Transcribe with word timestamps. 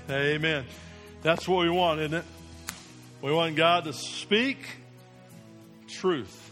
Amen. 0.09 0.63
That's 1.21 1.49
what 1.49 1.65
we 1.65 1.69
want, 1.69 1.99
isn't 1.99 2.19
it? 2.19 2.25
We 3.21 3.33
want 3.33 3.57
God 3.57 3.83
to 3.83 3.93
speak 3.93 4.59
truth. 5.89 6.50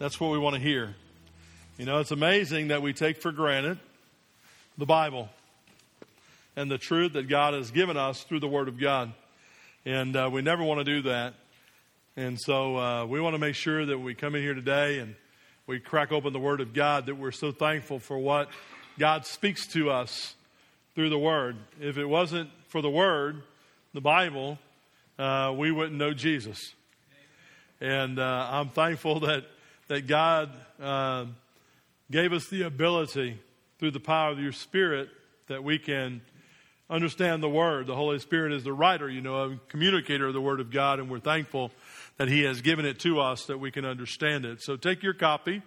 That's 0.00 0.18
what 0.18 0.30
we 0.30 0.38
want 0.38 0.54
to 0.54 0.62
hear. 0.62 0.94
You 1.76 1.84
know, 1.84 1.98
it's 1.98 2.10
amazing 2.10 2.68
that 2.68 2.80
we 2.80 2.94
take 2.94 3.20
for 3.20 3.32
granted 3.32 3.78
the 4.78 4.86
Bible 4.86 5.28
and 6.56 6.70
the 6.70 6.78
truth 6.78 7.12
that 7.12 7.28
God 7.28 7.52
has 7.52 7.70
given 7.70 7.98
us 7.98 8.22
through 8.22 8.40
the 8.40 8.48
Word 8.48 8.68
of 8.68 8.80
God. 8.80 9.12
And 9.84 10.16
uh, 10.16 10.30
we 10.32 10.40
never 10.40 10.64
want 10.64 10.80
to 10.80 10.84
do 10.84 11.02
that. 11.02 11.34
And 12.16 12.40
so 12.40 12.78
uh, 12.78 13.04
we 13.04 13.20
want 13.20 13.34
to 13.34 13.38
make 13.38 13.54
sure 13.54 13.84
that 13.84 13.98
we 13.98 14.14
come 14.14 14.34
in 14.34 14.40
here 14.40 14.54
today 14.54 15.00
and 15.00 15.16
we 15.66 15.78
crack 15.80 16.12
open 16.12 16.32
the 16.32 16.40
Word 16.40 16.62
of 16.62 16.72
God, 16.72 17.04
that 17.04 17.16
we're 17.16 17.30
so 17.30 17.52
thankful 17.52 17.98
for 17.98 18.16
what 18.18 18.48
God 18.98 19.26
speaks 19.26 19.66
to 19.74 19.90
us 19.90 20.34
through 20.94 21.10
the 21.10 21.18
Word. 21.18 21.58
If 21.78 21.98
it 21.98 22.06
wasn't 22.06 22.48
for 22.68 22.80
the 22.80 22.88
Word, 22.88 23.42
the 23.92 24.00
Bible, 24.00 24.58
uh, 25.18 25.52
we 25.54 25.70
wouldn't 25.70 25.98
know 25.98 26.14
Jesus. 26.14 26.72
And 27.82 28.18
uh, 28.18 28.48
I'm 28.50 28.70
thankful 28.70 29.20
that 29.26 29.44
that 29.90 30.06
God 30.06 30.52
uh, 30.80 31.24
gave 32.12 32.32
us 32.32 32.46
the 32.46 32.62
ability 32.62 33.36
through 33.80 33.90
the 33.90 33.98
power 33.98 34.30
of 34.30 34.38
your 34.38 34.52
Spirit 34.52 35.08
that 35.48 35.64
we 35.64 35.80
can 35.80 36.20
understand 36.88 37.42
the 37.42 37.48
Word. 37.48 37.88
The 37.88 37.96
Holy 37.96 38.20
Spirit 38.20 38.52
is 38.52 38.62
the 38.62 38.72
writer, 38.72 39.10
you 39.10 39.20
know, 39.20 39.50
a 39.50 39.56
communicator 39.66 40.28
of 40.28 40.32
the 40.32 40.40
Word 40.40 40.60
of 40.60 40.70
God, 40.70 41.00
and 41.00 41.10
we're 41.10 41.18
thankful 41.18 41.72
that 42.18 42.28
He 42.28 42.44
has 42.44 42.60
given 42.60 42.86
it 42.86 43.00
to 43.00 43.18
us 43.18 43.46
that 43.46 43.58
we 43.58 43.72
can 43.72 43.84
understand 43.84 44.44
it. 44.44 44.62
So 44.62 44.76
take 44.76 45.02
your 45.02 45.12
copy 45.12 45.60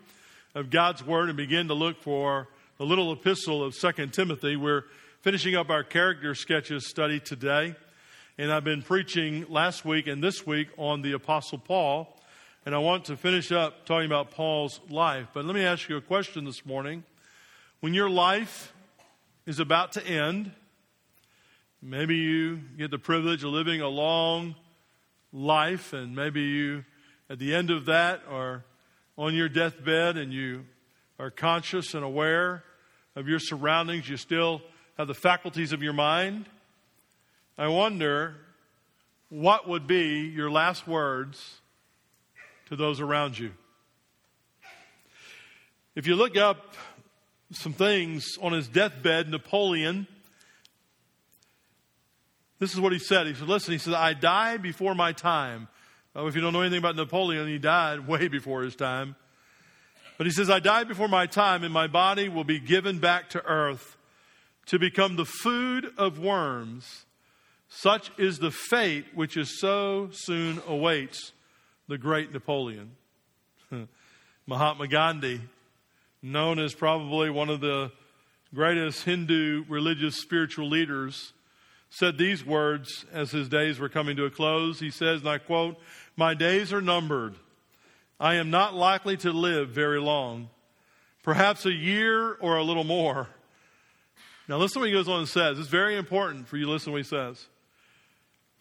of 0.56 0.70
God's 0.70 1.06
Word 1.06 1.28
and 1.28 1.36
begin 1.36 1.68
to 1.68 1.74
look 1.74 2.02
for 2.02 2.48
the 2.78 2.86
little 2.86 3.12
epistle 3.12 3.62
of 3.62 3.76
Second 3.76 4.14
Timothy. 4.14 4.56
We're 4.56 4.86
finishing 5.20 5.54
up 5.54 5.70
our 5.70 5.84
character 5.84 6.34
sketches 6.34 6.88
study 6.88 7.20
today, 7.20 7.76
and 8.38 8.54
I've 8.54 8.64
been 8.64 8.84
preaching 8.84 9.48
last 9.50 9.84
week 9.84 10.08
and 10.08 10.24
this 10.24 10.48
week 10.48 10.70
on 10.78 11.02
the 11.02 11.12
Apostle 11.12 11.58
Paul. 11.58 12.18
And 12.66 12.74
I 12.74 12.78
want 12.78 13.06
to 13.06 13.18
finish 13.18 13.52
up 13.52 13.86
talking 13.86 14.06
about 14.06 14.32
Paul's 14.32 14.80
life. 14.90 15.28
But 15.34 15.44
let 15.44 15.54
me 15.54 15.66
ask 15.66 15.90
you 15.90 15.98
a 15.98 16.02
question 16.02 16.46
this 16.46 16.66
morning. 16.66 17.04
When 17.82 17.94
your 17.94 18.10
life 18.10 18.72
is 19.46 19.60
about 19.60 19.92
to 19.94 20.08
end, 20.08 20.50
maybe 21.82 22.16
you 22.16 22.62
get 22.78 22.90
the 22.90 22.98
privilege 22.98 23.44
of 23.44 23.50
living 23.50 23.82
a 23.82 23.90
long 23.90 24.56
life, 25.34 25.92
and 25.92 26.16
maybe 26.16 26.40
you, 26.40 26.86
at 27.30 27.38
the 27.38 27.54
end 27.54 27.70
of 27.70 27.84
that, 27.88 28.22
are 28.30 28.64
on 29.18 29.36
your 29.36 29.50
deathbed 29.50 30.16
and 30.18 30.32
you 30.32 30.64
are 31.20 31.30
conscious 31.30 31.94
and 31.94 32.06
aware 32.06 32.64
of 33.14 33.28
your 33.28 33.40
surroundings. 33.40 34.08
You 34.08 34.16
still 34.16 34.62
have 34.98 35.08
the 35.08 35.14
faculties 35.14 35.74
of 35.74 35.84
your 35.84 35.92
mind. 35.92 36.46
I 37.58 37.68
wonder 37.68 38.36
what 39.28 39.68
would 39.68 39.86
be 39.86 40.30
your 40.30 40.50
last 40.50 40.88
words 40.88 41.60
to 42.74 42.84
those 42.84 43.00
around 43.00 43.38
you. 43.38 43.52
If 45.96 46.08
you 46.08 46.16
look 46.16 46.36
up 46.36 46.74
some 47.52 47.74
things 47.74 48.26
on 48.42 48.52
his 48.52 48.68
deathbed, 48.68 49.30
Napoleon, 49.30 50.08
this 52.58 52.74
is 52.74 52.80
what 52.80 52.92
he 52.92 52.98
said. 52.98 53.28
He 53.28 53.36
said, 53.36 53.48
Listen, 53.48 53.74
he 53.74 53.78
said, 53.78 53.94
I 53.94 54.14
die 54.14 54.58
before 54.58 54.96
my 54.96 55.12
time. 55.12 55.68
If 56.16 56.36
you 56.36 56.42
don't 56.42 56.54
know 56.54 56.62
anything 56.62 56.80
about 56.80 56.96
Napoleon, 56.96 57.48
he 57.48 57.60
died 57.60 58.08
way 58.08 58.28
before 58.28 58.64
his 58.64 58.76
time. 58.76 59.16
But 60.18 60.26
he 60.26 60.32
says, 60.32 60.50
I 60.50 60.60
die 60.60 60.84
before 60.84 61.08
my 61.08 61.28
time, 61.28 61.64
and 61.64 61.74
my 61.74 61.88
body 61.88 62.30
will 62.30 62.44
be 62.44 62.60
given 62.60 62.98
back 62.98 63.30
to 63.32 63.46
earth 63.46 63.98
to 64.68 64.80
become 64.80 65.16
the 65.16 65.26
food 65.26 65.92
of 65.98 66.18
worms. 66.18 67.06
Such 67.68 68.12
is 68.18 68.40
the 68.40 68.52
fate 68.52 69.06
which 69.14 69.38
is 69.38 69.60
so 69.60 70.10
soon 70.12 70.62
awaits 70.68 71.34
the 71.88 71.98
great 71.98 72.32
Napoleon. 72.32 72.92
Mahatma 74.48 74.88
Gandhi, 74.88 75.42
known 76.22 76.60
as 76.60 76.74
probably 76.74 77.30
one 77.30 77.50
of 77.50 77.62
the 77.62 77.92
greatest 78.54 79.04
Hindu 79.04 79.66
religious 79.68 80.18
spiritual 80.18 80.70
leaders, 80.70 81.34
said 81.90 82.18
these 82.18 82.46
words 82.46 83.06
as 83.12 83.32
his 83.32 83.48
days 83.50 83.80
were 83.80 83.90
coming 83.90 84.16
to 84.18 84.26
a 84.26 84.30
close. 84.30 84.80
He 84.80 84.90
says, 84.90 85.22
and 85.22 85.30
I 85.30 85.38
quote, 85.38 85.78
My 86.16 86.34
days 86.34 86.74
are 86.74 86.82
numbered. 86.82 87.36
I 88.20 88.36
am 88.36 88.50
not 88.50 88.74
likely 88.74 89.18
to 89.18 89.32
live 89.32 89.70
very 89.70 90.00
long, 90.00 90.50
perhaps 91.24 91.66
a 91.66 91.72
year 91.72 92.34
or 92.36 92.58
a 92.58 92.64
little 92.64 92.84
more. 92.84 93.28
Now, 94.48 94.58
listen 94.58 94.76
to 94.76 94.80
what 94.80 94.88
he 94.88 94.94
goes 94.94 95.08
on 95.08 95.20
and 95.20 95.30
says. 95.30 95.58
It's 95.58 95.70
very 95.70 95.96
important 95.96 96.48
for 96.48 96.58
you 96.58 96.66
to 96.66 96.72
listen 96.72 96.88
to 96.88 96.92
what 96.92 96.98
he 96.98 97.04
says. 97.04 97.48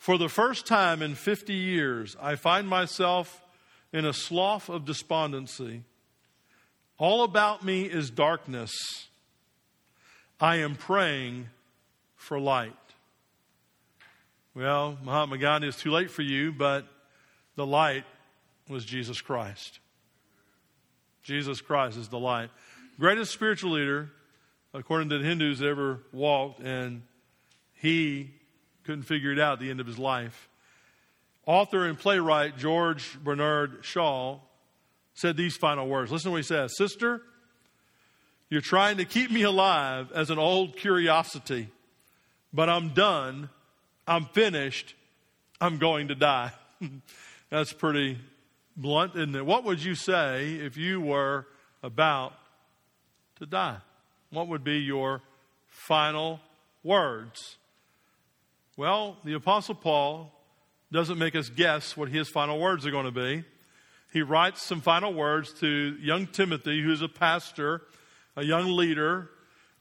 For 0.02 0.18
the 0.18 0.28
first 0.28 0.66
time 0.66 1.00
in 1.00 1.14
50 1.14 1.54
years, 1.54 2.16
I 2.20 2.34
find 2.34 2.66
myself 2.66 3.40
in 3.92 4.04
a 4.04 4.12
slough 4.12 4.68
of 4.68 4.84
despondency. 4.84 5.84
All 6.98 7.22
about 7.22 7.64
me 7.64 7.84
is 7.84 8.10
darkness. 8.10 8.72
I 10.40 10.56
am 10.56 10.74
praying 10.74 11.50
for 12.16 12.40
light. 12.40 12.74
Well, 14.56 14.98
Mahatma 15.04 15.38
Gandhi, 15.38 15.68
it's 15.68 15.80
too 15.80 15.92
late 15.92 16.10
for 16.10 16.22
you, 16.22 16.50
but 16.50 16.84
the 17.54 17.64
light 17.64 18.02
was 18.68 18.84
Jesus 18.84 19.20
Christ. 19.20 19.78
Jesus 21.22 21.60
Christ 21.60 21.96
is 21.96 22.08
the 22.08 22.18
light. 22.18 22.50
Greatest 22.98 23.30
spiritual 23.30 23.70
leader, 23.70 24.10
according 24.74 25.10
to 25.10 25.18
the 25.18 25.24
Hindus, 25.24 25.60
that 25.60 25.68
ever 25.68 26.00
walked, 26.12 26.58
and 26.58 27.02
he 27.74 28.32
couldn't 28.84 29.04
figure 29.04 29.32
it 29.32 29.38
out 29.38 29.54
at 29.54 29.60
the 29.60 29.70
end 29.70 29.80
of 29.80 29.86
his 29.86 29.98
life. 29.98 30.48
Author 31.46 31.86
and 31.86 31.98
playwright 31.98 32.56
George 32.56 33.18
Bernard 33.22 33.78
Shaw 33.82 34.38
said 35.14 35.36
these 35.36 35.56
final 35.56 35.88
words. 35.88 36.10
Listen 36.12 36.28
to 36.28 36.30
what 36.32 36.36
he 36.38 36.42
says 36.42 36.76
Sister, 36.76 37.22
you're 38.48 38.60
trying 38.60 38.98
to 38.98 39.04
keep 39.04 39.30
me 39.30 39.42
alive 39.42 40.12
as 40.14 40.30
an 40.30 40.38
old 40.38 40.76
curiosity, 40.76 41.68
but 42.52 42.68
I'm 42.68 42.90
done. 42.90 43.48
I'm 44.06 44.26
finished. 44.26 44.94
I'm 45.60 45.78
going 45.78 46.08
to 46.08 46.14
die. 46.14 46.52
That's 47.50 47.72
pretty 47.72 48.18
blunt, 48.76 49.14
isn't 49.14 49.34
it? 49.34 49.46
What 49.46 49.64
would 49.64 49.82
you 49.82 49.94
say 49.94 50.54
if 50.54 50.76
you 50.76 51.00
were 51.00 51.46
about 51.82 52.34
to 53.38 53.46
die? 53.46 53.78
What 54.30 54.48
would 54.48 54.64
be 54.64 54.78
your 54.78 55.22
final 55.68 56.40
words? 56.82 57.56
Well, 58.78 59.18
the 59.22 59.34
Apostle 59.34 59.74
Paul 59.74 60.32
doesn't 60.90 61.18
make 61.18 61.36
us 61.36 61.50
guess 61.50 61.94
what 61.94 62.08
his 62.08 62.30
final 62.30 62.58
words 62.58 62.86
are 62.86 62.90
going 62.90 63.04
to 63.04 63.10
be. 63.10 63.44
He 64.14 64.22
writes 64.22 64.62
some 64.62 64.80
final 64.80 65.12
words 65.12 65.52
to 65.60 65.94
young 66.00 66.26
Timothy, 66.26 66.82
who's 66.82 67.02
a 67.02 67.08
pastor, 67.08 67.82
a 68.34 68.42
young 68.42 68.74
leader 68.74 69.28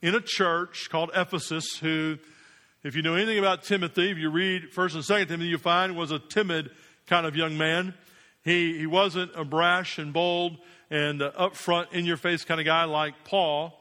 in 0.02 0.14
a 0.14 0.20
church 0.20 0.90
called 0.90 1.10
Ephesus, 1.16 1.78
who, 1.78 2.18
if 2.84 2.94
you 2.94 3.00
know 3.00 3.14
anything 3.14 3.38
about 3.38 3.62
Timothy, 3.62 4.10
if 4.10 4.18
you 4.18 4.28
read 4.28 4.72
1st 4.74 4.94
and 4.94 5.04
2nd 5.04 5.28
Timothy, 5.28 5.48
you 5.48 5.56
find 5.56 5.96
was 5.96 6.10
a 6.10 6.18
timid 6.18 6.70
kind 7.06 7.24
of 7.24 7.34
young 7.34 7.56
man. 7.56 7.94
He, 8.44 8.76
he 8.76 8.86
wasn't 8.86 9.30
a 9.34 9.44
brash 9.44 9.96
and 9.96 10.12
bold 10.12 10.58
and 10.90 11.22
upfront, 11.22 11.94
in 11.94 12.04
your 12.04 12.18
face 12.18 12.44
kind 12.44 12.60
of 12.60 12.66
guy 12.66 12.84
like 12.84 13.14
Paul. 13.24 13.72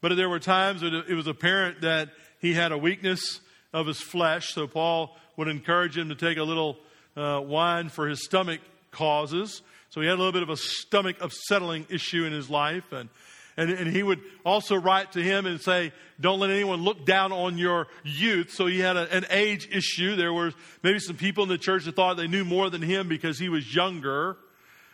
But 0.00 0.14
there 0.16 0.30
were 0.30 0.38
times 0.38 0.80
that 0.80 0.94
it 1.06 1.14
was 1.14 1.26
apparent 1.26 1.82
that 1.82 2.08
he 2.40 2.54
had 2.54 2.72
a 2.72 2.78
weakness 2.78 3.40
of 3.74 3.86
his 3.86 4.00
flesh. 4.00 4.54
So 4.54 4.66
Paul 4.66 5.14
would 5.36 5.48
encourage 5.48 5.98
him 5.98 6.08
to 6.08 6.14
take 6.14 6.38
a 6.38 6.44
little 6.44 6.78
uh, 7.16 7.42
wine 7.44 7.90
for 7.90 8.08
his 8.08 8.24
stomach 8.24 8.60
causes. 8.92 9.60
So 9.90 10.00
he 10.00 10.06
had 10.06 10.14
a 10.14 10.16
little 10.16 10.32
bit 10.32 10.42
of 10.42 10.48
a 10.48 10.56
stomach 10.56 11.16
upsetting 11.20 11.86
issue 11.90 12.24
in 12.24 12.32
his 12.32 12.48
life. 12.48 12.92
And, 12.92 13.08
and, 13.56 13.70
and 13.70 13.88
he 13.88 14.02
would 14.02 14.20
also 14.46 14.76
write 14.76 15.12
to 15.12 15.22
him 15.22 15.44
and 15.44 15.60
say, 15.60 15.92
Don't 16.20 16.38
let 16.38 16.50
anyone 16.50 16.82
look 16.82 17.04
down 17.04 17.32
on 17.32 17.58
your 17.58 17.88
youth. 18.04 18.52
So 18.52 18.66
he 18.66 18.78
had 18.78 18.96
a, 18.96 19.12
an 19.14 19.26
age 19.30 19.68
issue. 19.70 20.16
There 20.16 20.32
were 20.32 20.52
maybe 20.82 21.00
some 21.00 21.16
people 21.16 21.42
in 21.42 21.48
the 21.48 21.58
church 21.58 21.84
that 21.84 21.96
thought 21.96 22.16
they 22.16 22.28
knew 22.28 22.44
more 22.44 22.70
than 22.70 22.80
him 22.80 23.08
because 23.08 23.38
he 23.38 23.48
was 23.48 23.74
younger. 23.74 24.36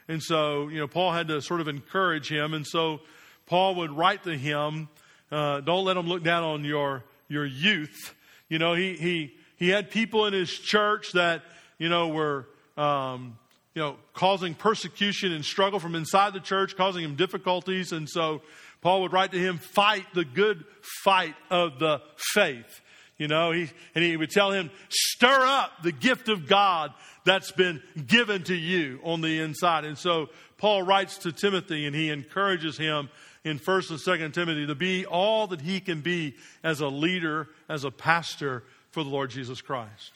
And 0.08 0.22
so, 0.22 0.68
you 0.68 0.78
know, 0.78 0.88
Paul 0.88 1.12
had 1.12 1.28
to 1.28 1.40
sort 1.40 1.60
of 1.60 1.68
encourage 1.68 2.30
him. 2.30 2.54
And 2.54 2.66
so 2.66 3.00
Paul 3.46 3.76
would 3.76 3.92
write 3.92 4.24
to 4.24 4.36
him, 4.36 4.88
uh, 5.30 5.60
Don't 5.60 5.84
let 5.84 5.94
them 5.94 6.06
look 6.06 6.22
down 6.22 6.44
on 6.44 6.64
your, 6.64 7.04
your 7.28 7.44
youth. 7.44 8.14
You 8.50 8.58
know, 8.58 8.74
he, 8.74 8.96
he, 8.96 9.34
he 9.56 9.70
had 9.70 9.90
people 9.90 10.26
in 10.26 10.34
his 10.34 10.50
church 10.50 11.12
that, 11.12 11.42
you 11.78 11.88
know, 11.88 12.08
were 12.08 12.46
um, 12.76 13.38
you 13.74 13.82
know, 13.82 13.96
causing 14.14 14.54
persecution 14.54 15.32
and 15.32 15.44
struggle 15.44 15.78
from 15.78 15.94
inside 15.94 16.32
the 16.32 16.40
church, 16.40 16.76
causing 16.76 17.04
him 17.04 17.14
difficulties. 17.14 17.92
And 17.92 18.08
so 18.08 18.42
Paul 18.80 19.02
would 19.02 19.12
write 19.12 19.32
to 19.32 19.38
him, 19.38 19.58
fight 19.58 20.04
the 20.12 20.24
good 20.24 20.64
fight 21.04 21.34
of 21.50 21.78
the 21.78 22.02
faith. 22.34 22.80
You 23.16 23.28
know, 23.28 23.52
he, 23.52 23.70
and 23.94 24.02
he 24.02 24.16
would 24.16 24.30
tell 24.30 24.50
him, 24.50 24.70
stir 24.88 25.46
up 25.46 25.82
the 25.82 25.92
gift 25.92 26.28
of 26.28 26.48
God 26.48 26.92
that's 27.24 27.52
been 27.52 27.82
given 28.06 28.42
to 28.44 28.54
you 28.54 28.98
on 29.04 29.20
the 29.20 29.40
inside. 29.40 29.84
And 29.84 29.98
so 29.98 30.30
Paul 30.56 30.82
writes 30.82 31.18
to 31.18 31.32
Timothy 31.32 31.86
and 31.86 31.94
he 31.94 32.08
encourages 32.08 32.78
him 32.78 33.10
in 33.44 33.58
1st 33.58 33.90
and 33.90 33.98
2nd 33.98 34.34
Timothy 34.34 34.66
to 34.66 34.74
be 34.74 35.06
all 35.06 35.46
that 35.48 35.60
he 35.60 35.80
can 35.80 36.00
be 36.00 36.34
as 36.62 36.80
a 36.80 36.88
leader, 36.88 37.48
as 37.68 37.84
a 37.84 37.90
pastor 37.90 38.64
for 38.90 39.02
the 39.02 39.10
Lord 39.10 39.30
Jesus 39.30 39.60
Christ. 39.60 40.12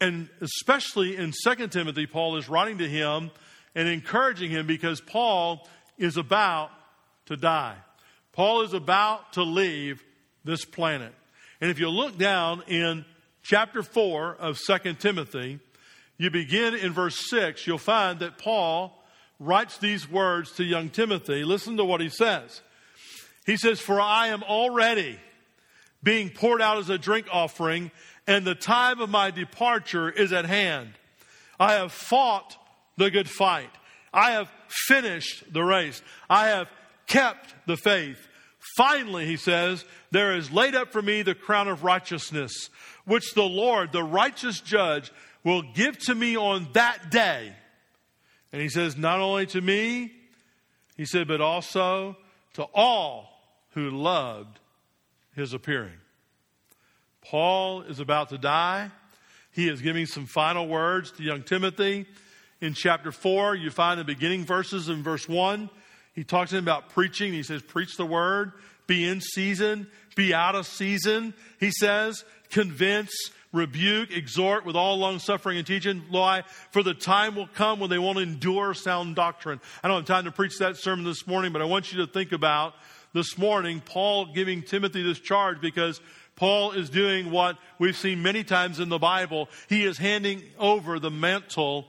And 0.00 0.28
especially 0.40 1.16
in 1.16 1.32
2nd 1.46 1.70
Timothy, 1.70 2.06
Paul 2.06 2.36
is 2.36 2.48
writing 2.48 2.78
to 2.78 2.88
him 2.88 3.30
and 3.74 3.88
encouraging 3.88 4.50
him 4.50 4.66
because 4.66 5.00
Paul 5.00 5.66
is 5.96 6.16
about 6.16 6.70
to 7.26 7.36
die. 7.36 7.76
Paul 8.32 8.62
is 8.62 8.74
about 8.74 9.34
to 9.34 9.42
leave 9.42 10.02
this 10.44 10.64
planet. 10.64 11.14
And 11.60 11.70
if 11.70 11.78
you 11.78 11.88
look 11.88 12.18
down 12.18 12.62
in 12.66 13.04
chapter 13.42 13.82
4 13.82 14.34
of 14.34 14.58
2 14.58 14.94
Timothy, 14.94 15.60
you 16.18 16.30
begin 16.30 16.74
in 16.74 16.92
verse 16.92 17.30
6, 17.30 17.66
you'll 17.66 17.78
find 17.78 18.20
that 18.20 18.38
Paul 18.38 19.01
writes 19.42 19.78
these 19.78 20.10
words 20.10 20.52
to 20.52 20.64
young 20.64 20.88
Timothy. 20.88 21.44
Listen 21.44 21.76
to 21.76 21.84
what 21.84 22.00
he 22.00 22.08
says. 22.08 22.62
He 23.44 23.56
says, 23.56 23.80
For 23.80 24.00
I 24.00 24.28
am 24.28 24.42
already 24.42 25.18
being 26.02 26.30
poured 26.30 26.62
out 26.62 26.78
as 26.78 26.90
a 26.90 26.98
drink 26.98 27.26
offering 27.32 27.90
and 28.26 28.44
the 28.44 28.54
time 28.54 29.00
of 29.00 29.10
my 29.10 29.30
departure 29.30 30.08
is 30.08 30.32
at 30.32 30.44
hand. 30.44 30.92
I 31.58 31.74
have 31.74 31.92
fought 31.92 32.56
the 32.96 33.10
good 33.10 33.28
fight. 33.28 33.70
I 34.12 34.32
have 34.32 34.50
finished 34.86 35.52
the 35.52 35.62
race. 35.62 36.02
I 36.30 36.48
have 36.48 36.68
kept 37.06 37.54
the 37.66 37.76
faith. 37.76 38.28
Finally, 38.76 39.26
he 39.26 39.36
says, 39.36 39.84
there 40.12 40.36
is 40.36 40.52
laid 40.52 40.74
up 40.74 40.92
for 40.92 41.02
me 41.02 41.22
the 41.22 41.34
crown 41.34 41.66
of 41.66 41.82
righteousness, 41.82 42.70
which 43.04 43.34
the 43.34 43.42
Lord, 43.42 43.92
the 43.92 44.04
righteous 44.04 44.60
judge, 44.60 45.12
will 45.42 45.62
give 45.62 45.98
to 46.00 46.14
me 46.14 46.36
on 46.36 46.68
that 46.74 47.10
day. 47.10 47.54
And 48.52 48.60
he 48.60 48.68
says, 48.68 48.96
not 48.96 49.20
only 49.20 49.46
to 49.46 49.60
me, 49.60 50.12
he 50.96 51.06
said, 51.06 51.26
but 51.26 51.40
also 51.40 52.16
to 52.54 52.64
all 52.74 53.30
who 53.70 53.90
loved 53.90 54.58
his 55.34 55.54
appearing. 55.54 55.96
Paul 57.22 57.82
is 57.82 58.00
about 58.00 58.28
to 58.30 58.38
die. 58.38 58.90
He 59.52 59.68
is 59.68 59.80
giving 59.80 60.06
some 60.06 60.26
final 60.26 60.66
words 60.66 61.12
to 61.12 61.22
young 61.22 61.42
Timothy. 61.42 62.06
In 62.60 62.74
chapter 62.74 63.10
4, 63.10 63.54
you 63.54 63.70
find 63.70 63.98
the 63.98 64.04
beginning 64.04 64.44
verses 64.44 64.88
in 64.88 65.02
verse 65.02 65.28
1. 65.28 65.70
He 66.14 66.24
talks 66.24 66.50
to 66.50 66.58
him 66.58 66.64
about 66.64 66.90
preaching. 66.90 67.32
He 67.32 67.42
says, 67.42 67.62
Preach 67.62 67.96
the 67.96 68.06
word, 68.06 68.52
be 68.86 69.06
in 69.08 69.20
season, 69.20 69.88
be 70.14 70.34
out 70.34 70.54
of 70.54 70.66
season. 70.66 71.34
He 71.58 71.70
says, 71.70 72.24
Convince, 72.50 73.12
rebuke, 73.52 74.10
exhort 74.10 74.64
with 74.64 74.76
all 74.76 74.96
long 74.96 75.18
suffering 75.18 75.58
and 75.58 75.66
teaching. 75.66 76.02
Why? 76.08 76.42
For 76.70 76.82
the 76.82 76.94
time 76.94 77.34
will 77.34 77.48
come 77.48 77.80
when 77.80 77.90
they 77.90 77.98
won't 77.98 78.18
endure 78.18 78.74
sound 78.74 79.14
doctrine. 79.14 79.60
I 79.82 79.88
don't 79.88 79.98
have 79.98 80.06
time 80.06 80.24
to 80.24 80.32
preach 80.32 80.58
that 80.58 80.76
sermon 80.76 81.04
this 81.04 81.26
morning, 81.26 81.52
but 81.52 81.62
I 81.62 81.66
want 81.66 81.92
you 81.92 81.98
to 82.04 82.06
think 82.06 82.32
about 82.32 82.74
this 83.12 83.36
morning 83.36 83.82
Paul 83.84 84.32
giving 84.32 84.62
Timothy 84.62 85.02
this 85.02 85.20
charge 85.20 85.60
because 85.60 86.00
Paul 86.36 86.72
is 86.72 86.88
doing 86.90 87.30
what 87.30 87.58
we've 87.78 87.96
seen 87.96 88.22
many 88.22 88.42
times 88.42 88.80
in 88.80 88.88
the 88.88 88.98
Bible. 88.98 89.48
He 89.68 89.84
is 89.84 89.98
handing 89.98 90.42
over 90.58 90.98
the 90.98 91.10
mantle. 91.10 91.86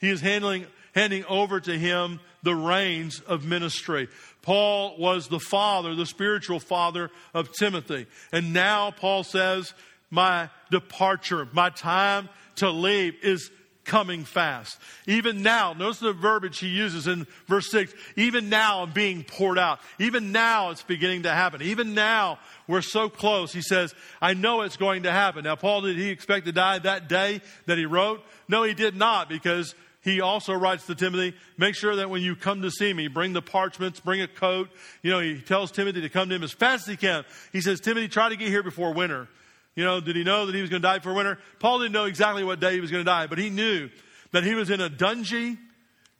He 0.00 0.08
is 0.08 0.20
handling, 0.20 0.66
handing 0.94 1.24
over 1.26 1.60
to 1.60 1.78
him 1.78 2.20
the 2.42 2.54
reins 2.54 3.20
of 3.20 3.44
ministry. 3.44 4.08
Paul 4.40 4.96
was 4.98 5.28
the 5.28 5.38
father, 5.38 5.94
the 5.94 6.06
spiritual 6.06 6.58
father 6.58 7.10
of 7.34 7.52
Timothy. 7.52 8.06
And 8.32 8.52
now 8.52 8.90
Paul 8.90 9.22
says, 9.22 9.72
my 10.12 10.50
departure, 10.70 11.48
my 11.52 11.70
time 11.70 12.28
to 12.56 12.70
leave 12.70 13.14
is 13.24 13.50
coming 13.84 14.24
fast. 14.24 14.78
Even 15.06 15.42
now, 15.42 15.72
notice 15.72 15.98
the 15.98 16.12
verbiage 16.12 16.58
he 16.58 16.68
uses 16.68 17.06
in 17.06 17.26
verse 17.48 17.70
6. 17.70 17.92
Even 18.16 18.48
now 18.48 18.82
I'm 18.82 18.92
being 18.92 19.24
poured 19.24 19.58
out. 19.58 19.80
Even 19.98 20.30
now 20.30 20.70
it's 20.70 20.82
beginning 20.82 21.24
to 21.24 21.30
happen. 21.30 21.62
Even 21.62 21.94
now 21.94 22.38
we're 22.68 22.82
so 22.82 23.08
close. 23.08 23.52
He 23.52 23.62
says, 23.62 23.94
I 24.20 24.34
know 24.34 24.60
it's 24.60 24.76
going 24.76 25.04
to 25.04 25.10
happen. 25.10 25.44
Now, 25.44 25.56
Paul, 25.56 25.80
did 25.80 25.96
he 25.96 26.10
expect 26.10 26.46
to 26.46 26.52
die 26.52 26.78
that 26.80 27.08
day 27.08 27.40
that 27.66 27.78
he 27.78 27.86
wrote? 27.86 28.22
No, 28.48 28.62
he 28.62 28.74
did 28.74 28.94
not 28.94 29.30
because 29.30 29.74
he 30.02 30.20
also 30.20 30.52
writes 30.52 30.86
to 30.86 30.94
Timothy, 30.94 31.34
make 31.56 31.74
sure 31.74 31.96
that 31.96 32.10
when 32.10 32.22
you 32.22 32.36
come 32.36 32.62
to 32.62 32.70
see 32.70 32.92
me, 32.92 33.08
bring 33.08 33.32
the 33.32 33.42
parchments, 33.42 33.98
bring 33.98 34.20
a 34.20 34.28
coat. 34.28 34.68
You 35.02 35.10
know, 35.10 35.20
he 35.20 35.40
tells 35.40 35.72
Timothy 35.72 36.02
to 36.02 36.08
come 36.08 36.28
to 36.28 36.34
him 36.34 36.42
as 36.42 36.52
fast 36.52 36.86
as 36.86 36.90
he 36.90 36.96
can. 36.96 37.24
He 37.52 37.62
says, 37.62 37.80
Timothy, 37.80 38.08
try 38.08 38.28
to 38.28 38.36
get 38.36 38.48
here 38.48 38.62
before 38.62 38.92
winter. 38.92 39.28
You 39.74 39.84
know, 39.84 40.00
did 40.00 40.16
he 40.16 40.24
know 40.24 40.46
that 40.46 40.54
he 40.54 40.60
was 40.60 40.70
going 40.70 40.82
to 40.82 40.88
die 40.88 40.98
for 40.98 41.14
winter? 41.14 41.38
Paul 41.58 41.78
didn't 41.78 41.92
know 41.92 42.04
exactly 42.04 42.44
what 42.44 42.60
day 42.60 42.74
he 42.74 42.80
was 42.80 42.90
going 42.90 43.04
to 43.04 43.10
die, 43.10 43.26
but 43.26 43.38
he 43.38 43.50
knew 43.50 43.88
that 44.32 44.44
he 44.44 44.54
was 44.54 44.70
in 44.70 44.80
a 44.80 44.90
dungy, 44.90 45.58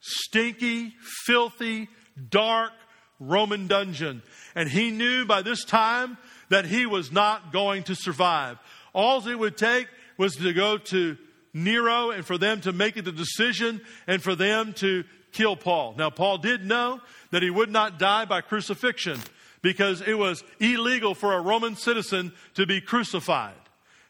stinky, 0.00 0.94
filthy, 1.26 1.88
dark 2.30 2.72
Roman 3.20 3.66
dungeon. 3.66 4.22
And 4.54 4.68
he 4.68 4.90
knew 4.90 5.24
by 5.24 5.42
this 5.42 5.64
time 5.64 6.18
that 6.48 6.64
he 6.64 6.86
was 6.86 7.12
not 7.12 7.52
going 7.52 7.84
to 7.84 7.94
survive. 7.94 8.58
All 8.94 9.26
it 9.26 9.38
would 9.38 9.56
take 9.56 9.88
was 10.18 10.36
to 10.36 10.52
go 10.52 10.78
to 10.78 11.16
Nero 11.54 12.10
and 12.10 12.24
for 12.24 12.38
them 12.38 12.60
to 12.62 12.72
make 12.72 12.94
the 12.94 13.12
decision 13.12 13.80
and 14.06 14.22
for 14.22 14.34
them 14.34 14.72
to 14.74 15.04
kill 15.32 15.56
Paul. 15.56 15.94
Now, 15.96 16.10
Paul 16.10 16.38
did 16.38 16.64
know 16.64 17.00
that 17.30 17.42
he 17.42 17.50
would 17.50 17.70
not 17.70 17.98
die 17.98 18.24
by 18.24 18.40
crucifixion 18.40 19.18
because 19.62 20.02
it 20.02 20.14
was 20.14 20.44
illegal 20.60 21.14
for 21.14 21.32
a 21.32 21.40
Roman 21.40 21.76
citizen 21.76 22.32
to 22.54 22.66
be 22.66 22.80
crucified. 22.80 23.54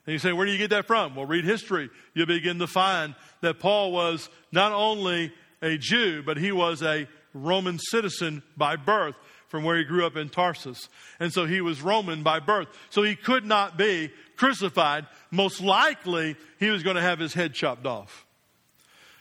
And 0.07 0.13
you 0.13 0.19
say, 0.19 0.33
where 0.33 0.47
do 0.47 0.53
you 0.53 0.59
get 0.59 0.71
that 0.71 0.87
from? 0.87 1.15
Well, 1.15 1.27
read 1.27 1.45
history. 1.45 1.91
You'll 2.15 2.27
begin 2.27 2.59
to 2.59 2.67
find 2.67 3.15
that 3.41 3.61
Paul 3.61 3.93
was 3.93 4.29
not 4.51 4.73
only 4.73 5.33
a 5.61 5.79
Jew, 5.79 6.23
but 6.25 6.37
he 6.37 6.51
was 6.51 6.83
a 6.83 7.07
Roman 7.35 7.79
citizen 7.79 8.43
by 8.57 8.77
birth 8.77 9.15
from 9.47 9.65
where 9.65 9.77
he 9.77 9.85
grew 9.85 10.07
up 10.07 10.17
in 10.17 10.29
Tarsus. 10.29 10.89
And 11.21 11.33
so 11.33 11.45
he 11.45 11.61
was 11.61 11.83
Roman 11.83 12.23
by 12.23 12.41
birth. 12.41 12.69
So 12.91 13.03
he 13.03 13.15
could 13.15 13.45
not 13.45 13.77
be 13.77 14.11
crucified. 14.37 15.07
Most 15.31 15.61
likely, 15.61 16.37
he 16.59 16.71
was 16.71 16.83
going 16.83 16.97
to 16.97 17.03
have 17.03 17.19
his 17.19 17.35
head 17.35 17.55
chopped 17.55 17.87
off. 17.87 18.27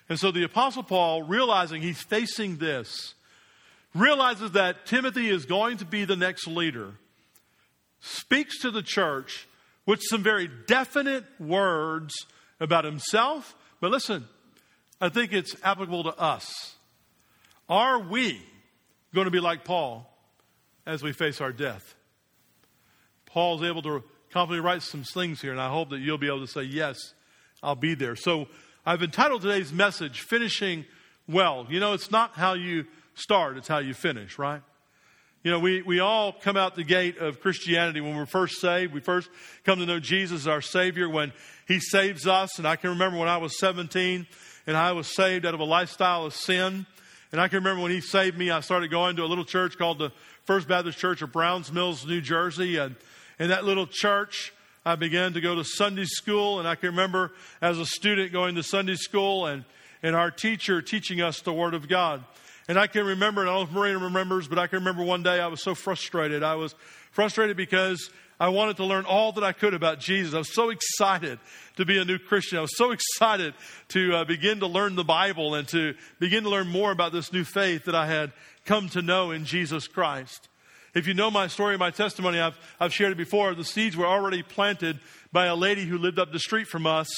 And 0.09 0.19
so 0.19 0.31
the 0.31 0.43
Apostle 0.43 0.83
Paul, 0.83 1.23
realizing 1.23 1.81
he's 1.81 2.01
facing 2.01 2.57
this, 2.57 3.13
realizes 3.93 4.51
that 4.51 4.85
Timothy 4.85 5.29
is 5.29 5.45
going 5.45 5.77
to 5.77 5.85
be 5.85 6.05
the 6.05 6.15
next 6.15 6.47
leader, 6.47 6.93
speaks 7.99 8.59
to 8.59 8.71
the 8.71 8.81
church 8.81 9.47
with 9.85 10.01
some 10.03 10.23
very 10.23 10.49
definite 10.67 11.25
words 11.39 12.13
about 12.59 12.85
himself. 12.85 13.55
But 13.79 13.91
listen, 13.91 14.27
I 14.99 15.09
think 15.09 15.33
it's 15.33 15.55
applicable 15.63 16.03
to 16.03 16.17
us. 16.17 16.75
Are 17.67 17.99
we 17.99 18.41
going 19.13 19.25
to 19.25 19.31
be 19.31 19.39
like 19.39 19.63
Paul 19.63 20.07
as 20.85 21.03
we 21.03 21.11
face 21.11 21.41
our 21.41 21.51
death? 21.51 21.95
Paul's 23.25 23.63
able 23.63 23.81
to 23.83 24.03
confidently 24.31 24.65
write 24.65 24.81
some 24.81 25.03
things 25.03 25.41
here, 25.41 25.51
and 25.51 25.61
I 25.61 25.69
hope 25.69 25.89
that 25.89 25.99
you'll 25.99 26.17
be 26.17 26.27
able 26.27 26.41
to 26.41 26.51
say, 26.51 26.63
Yes, 26.63 27.13
I'll 27.63 27.75
be 27.75 27.95
there. 27.95 28.15
So 28.15 28.47
I've 28.85 29.03
entitled 29.03 29.41
today's 29.41 29.71
message, 29.71 30.21
Finishing 30.21 30.85
Well. 31.27 31.65
You 31.69 31.79
know, 31.79 31.93
it's 31.93 32.11
not 32.11 32.33
how 32.33 32.53
you 32.53 32.85
start, 33.13 33.57
it's 33.57 33.67
how 33.67 33.79
you 33.79 33.93
finish, 33.93 34.37
right? 34.37 34.61
You 35.43 35.49
know, 35.49 35.59
we, 35.59 35.81
we 35.81 35.99
all 35.99 36.33
come 36.33 36.55
out 36.55 36.75
the 36.75 36.83
gate 36.83 37.17
of 37.17 37.39
Christianity 37.39 37.99
when 37.99 38.15
we're 38.15 38.27
first 38.27 38.61
saved. 38.61 38.93
We 38.93 38.99
first 38.99 39.27
come 39.63 39.79
to 39.79 39.87
know 39.87 39.99
Jesus 39.99 40.41
as 40.41 40.47
our 40.47 40.61
Savior 40.61 41.09
when 41.09 41.33
He 41.67 41.79
saves 41.79 42.27
us. 42.27 42.59
And 42.59 42.67
I 42.67 42.75
can 42.75 42.91
remember 42.91 43.17
when 43.17 43.27
I 43.27 43.37
was 43.37 43.57
17 43.57 44.27
and 44.67 44.77
I 44.77 44.91
was 44.91 45.15
saved 45.15 45.47
out 45.47 45.55
of 45.55 45.59
a 45.59 45.65
lifestyle 45.65 46.27
of 46.27 46.35
sin. 46.35 46.85
And 47.31 47.41
I 47.41 47.47
can 47.47 47.57
remember 47.57 47.81
when 47.81 47.91
He 47.91 48.01
saved 48.01 48.37
me, 48.37 48.51
I 48.51 48.59
started 48.59 48.91
going 48.91 49.15
to 49.15 49.23
a 49.23 49.25
little 49.25 49.43
church 49.43 49.79
called 49.79 49.97
the 49.97 50.11
First 50.45 50.67
Baptist 50.67 50.99
Church 50.99 51.23
of 51.23 51.31
Browns 51.31 51.71
Mills, 51.71 52.05
New 52.05 52.21
Jersey. 52.21 52.77
And 52.77 52.95
in 53.39 53.49
that 53.49 53.63
little 53.63 53.87
church, 53.87 54.53
I 54.85 54.95
began 54.95 55.33
to 55.33 55.41
go 55.41 55.55
to 55.55 55.63
Sunday 55.63 56.05
school. 56.05 56.59
And 56.59 56.67
I 56.67 56.75
can 56.75 56.89
remember 56.89 57.31
as 57.63 57.79
a 57.79 57.85
student 57.87 58.31
going 58.31 58.53
to 58.55 58.63
Sunday 58.63 58.95
school 58.95 59.47
and, 59.47 59.65
and 60.03 60.15
our 60.15 60.29
teacher 60.29 60.83
teaching 60.83 61.19
us 61.19 61.41
the 61.41 61.53
Word 61.53 61.73
of 61.73 61.87
God. 61.87 62.23
And 62.67 62.79
I 62.79 62.87
can 62.87 63.05
remember, 63.05 63.41
and 63.41 63.49
I 63.49 63.53
don't 63.53 63.63
know 63.63 63.69
if 63.69 63.75
Marina 63.75 63.99
remembers, 64.05 64.47
but 64.47 64.59
I 64.59 64.67
can 64.67 64.79
remember 64.79 65.03
one 65.03 65.23
day 65.23 65.39
I 65.39 65.47
was 65.47 65.61
so 65.61 65.75
frustrated. 65.75 66.43
I 66.43 66.55
was 66.55 66.75
frustrated 67.11 67.57
because 67.57 68.09
I 68.39 68.49
wanted 68.49 68.77
to 68.77 68.85
learn 68.85 69.05
all 69.05 69.31
that 69.33 69.43
I 69.43 69.51
could 69.51 69.73
about 69.73 69.99
Jesus. 69.99 70.33
I 70.33 70.39
was 70.39 70.53
so 70.53 70.69
excited 70.69 71.39
to 71.77 71.85
be 71.85 71.99
a 71.99 72.05
new 72.05 72.17
Christian. 72.17 72.57
I 72.57 72.61
was 72.61 72.75
so 72.75 72.91
excited 72.91 73.53
to 73.89 74.15
uh, 74.15 74.25
begin 74.25 74.59
to 74.61 74.67
learn 74.67 74.95
the 74.95 75.03
Bible 75.03 75.53
and 75.55 75.67
to 75.69 75.93
begin 76.19 76.43
to 76.43 76.49
learn 76.49 76.67
more 76.67 76.91
about 76.91 77.11
this 77.11 77.31
new 77.31 77.43
faith 77.43 77.85
that 77.85 77.95
I 77.95 78.07
had 78.07 78.31
come 78.65 78.89
to 78.89 79.01
know 79.01 79.31
in 79.31 79.45
Jesus 79.45 79.87
Christ. 79.87 80.47
If 80.93 81.07
you 81.07 81.13
know 81.13 81.31
my 81.31 81.47
story, 81.47 81.77
my 81.77 81.91
testimony, 81.91 82.39
I've, 82.39 82.57
I've 82.79 82.93
shared 82.93 83.11
it 83.11 83.17
before. 83.17 83.53
The 83.53 83.63
seeds 83.63 83.95
were 83.95 84.07
already 84.07 84.43
planted 84.43 84.99
by 85.31 85.45
a 85.45 85.55
lady 85.55 85.85
who 85.85 85.97
lived 85.97 86.19
up 86.19 86.31
the 86.31 86.39
street 86.39 86.67
from 86.67 86.85
us 86.85 87.09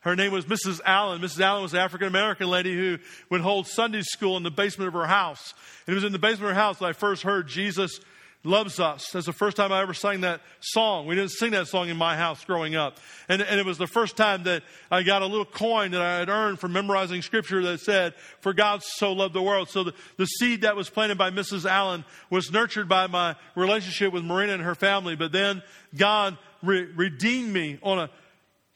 Her 0.00 0.16
name 0.16 0.32
was 0.32 0.46
Mrs. 0.46 0.80
Allen. 0.84 1.20
Mrs. 1.20 1.40
Allen 1.40 1.62
was 1.62 1.74
an 1.74 1.80
African 1.80 2.08
American 2.08 2.48
lady 2.48 2.74
who 2.74 2.98
would 3.28 3.42
hold 3.42 3.66
Sunday 3.66 4.02
school 4.02 4.36
in 4.36 4.42
the 4.42 4.50
basement 4.50 4.88
of 4.88 4.94
her 4.94 5.06
house. 5.06 5.52
And 5.86 5.92
it 5.92 5.94
was 5.94 6.04
in 6.04 6.12
the 6.12 6.18
basement 6.18 6.50
of 6.50 6.56
her 6.56 6.62
house 6.62 6.78
that 6.78 6.86
I 6.86 6.92
first 6.92 7.22
heard 7.22 7.48
Jesus 7.48 8.00
loves 8.42 8.80
us. 8.80 9.10
That's 9.12 9.26
the 9.26 9.34
first 9.34 9.56
time 9.56 9.70
I 9.70 9.82
ever 9.82 9.92
sang 9.92 10.22
that 10.22 10.40
song. 10.60 11.06
We 11.06 11.14
didn't 11.14 11.32
sing 11.32 11.50
that 11.50 11.68
song 11.68 11.90
in 11.90 11.98
my 11.98 12.16
house 12.16 12.42
growing 12.44 12.74
up. 12.74 12.98
And, 13.28 13.42
and 13.42 13.60
it 13.60 13.66
was 13.66 13.76
the 13.76 13.86
first 13.86 14.16
time 14.16 14.44
that 14.44 14.62
I 14.90 15.02
got 15.02 15.20
a 15.20 15.26
little 15.26 15.44
coin 15.44 15.90
that 15.90 16.00
I 16.00 16.18
had 16.20 16.30
earned 16.30 16.58
from 16.58 16.72
memorizing 16.72 17.20
scripture 17.20 17.62
that 17.64 17.80
said, 17.80 18.14
For 18.40 18.54
God 18.54 18.82
so 18.82 19.12
loved 19.12 19.34
the 19.34 19.42
world. 19.42 19.68
So 19.68 19.84
the, 19.84 19.94
the 20.16 20.24
seed 20.24 20.62
that 20.62 20.76
was 20.76 20.88
planted 20.88 21.18
by 21.18 21.30
Mrs. 21.30 21.68
Allen 21.68 22.04
was 22.30 22.50
nurtured 22.50 22.88
by 22.88 23.06
my 23.06 23.36
relationship 23.54 24.12
with 24.12 24.24
Marina 24.24 24.54
and 24.54 24.62
her 24.62 24.74
family. 24.74 25.16
But 25.16 25.32
then 25.32 25.62
God 25.94 26.38
re- 26.62 26.88
redeemed 26.96 27.52
me 27.52 27.78
on 27.82 27.98
a, 27.98 28.10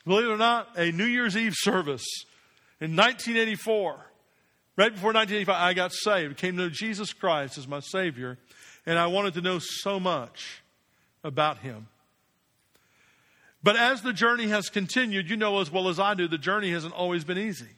believe 0.06 0.26
it 0.26 0.32
or 0.32 0.36
not, 0.36 0.68
a 0.76 0.92
New 0.92 1.04
Year's 1.04 1.36
Eve 1.36 1.54
service 1.56 2.04
in 2.80 2.96
1984. 2.96 4.10
Right 4.76 4.92
before 4.92 5.12
1985, 5.12 5.54
I 5.54 5.72
got 5.74 5.92
saved, 5.92 6.36
came 6.36 6.56
to 6.56 6.64
know 6.64 6.68
Jesus 6.68 7.12
Christ 7.12 7.58
as 7.58 7.68
my 7.68 7.80
Savior 7.80 8.38
and 8.86 8.98
I 8.98 9.06
wanted 9.06 9.34
to 9.34 9.40
know 9.40 9.58
so 9.58 9.98
much 9.98 10.62
about 11.22 11.58
him. 11.58 11.88
But 13.62 13.76
as 13.76 14.02
the 14.02 14.12
journey 14.12 14.48
has 14.48 14.68
continued, 14.68 15.30
you 15.30 15.36
know 15.36 15.60
as 15.60 15.70
well 15.70 15.88
as 15.88 15.98
I 15.98 16.14
do, 16.14 16.28
the 16.28 16.36
journey 16.36 16.70
hasn't 16.70 16.92
always 16.92 17.24
been 17.24 17.38
easy. 17.38 17.70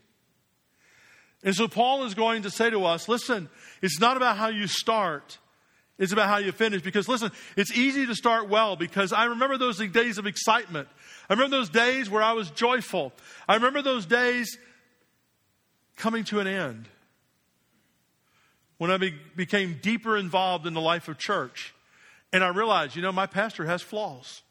And 1.44 1.54
so 1.54 1.68
Paul 1.68 2.04
is 2.04 2.14
going 2.14 2.42
to 2.42 2.50
say 2.50 2.70
to 2.70 2.84
us 2.84 3.08
listen, 3.08 3.48
it's 3.82 4.00
not 4.00 4.16
about 4.16 4.36
how 4.36 4.48
you 4.48 4.66
start, 4.66 5.38
it's 5.98 6.12
about 6.12 6.28
how 6.28 6.38
you 6.38 6.52
finish. 6.52 6.82
Because 6.82 7.08
listen, 7.08 7.32
it's 7.56 7.72
easy 7.72 8.06
to 8.06 8.14
start 8.14 8.48
well 8.48 8.76
because 8.76 9.12
I 9.12 9.24
remember 9.26 9.56
those 9.58 9.78
days 9.78 10.18
of 10.18 10.26
excitement. 10.26 10.88
I 11.28 11.34
remember 11.34 11.56
those 11.56 11.70
days 11.70 12.10
where 12.10 12.22
I 12.22 12.32
was 12.32 12.50
joyful. 12.50 13.12
I 13.48 13.54
remember 13.54 13.82
those 13.82 14.06
days 14.06 14.58
coming 15.96 16.24
to 16.24 16.40
an 16.40 16.46
end 16.46 16.88
when 18.78 18.90
I 18.90 18.98
be, 18.98 19.14
became 19.34 19.78
deeper 19.80 20.16
involved 20.16 20.66
in 20.66 20.74
the 20.74 20.80
life 20.80 21.08
of 21.08 21.18
church. 21.18 21.74
And 22.32 22.44
I 22.44 22.48
realized, 22.48 22.96
you 22.96 23.02
know, 23.02 23.12
my 23.12 23.26
pastor 23.26 23.64
has 23.64 23.80
flaws. 23.80 24.42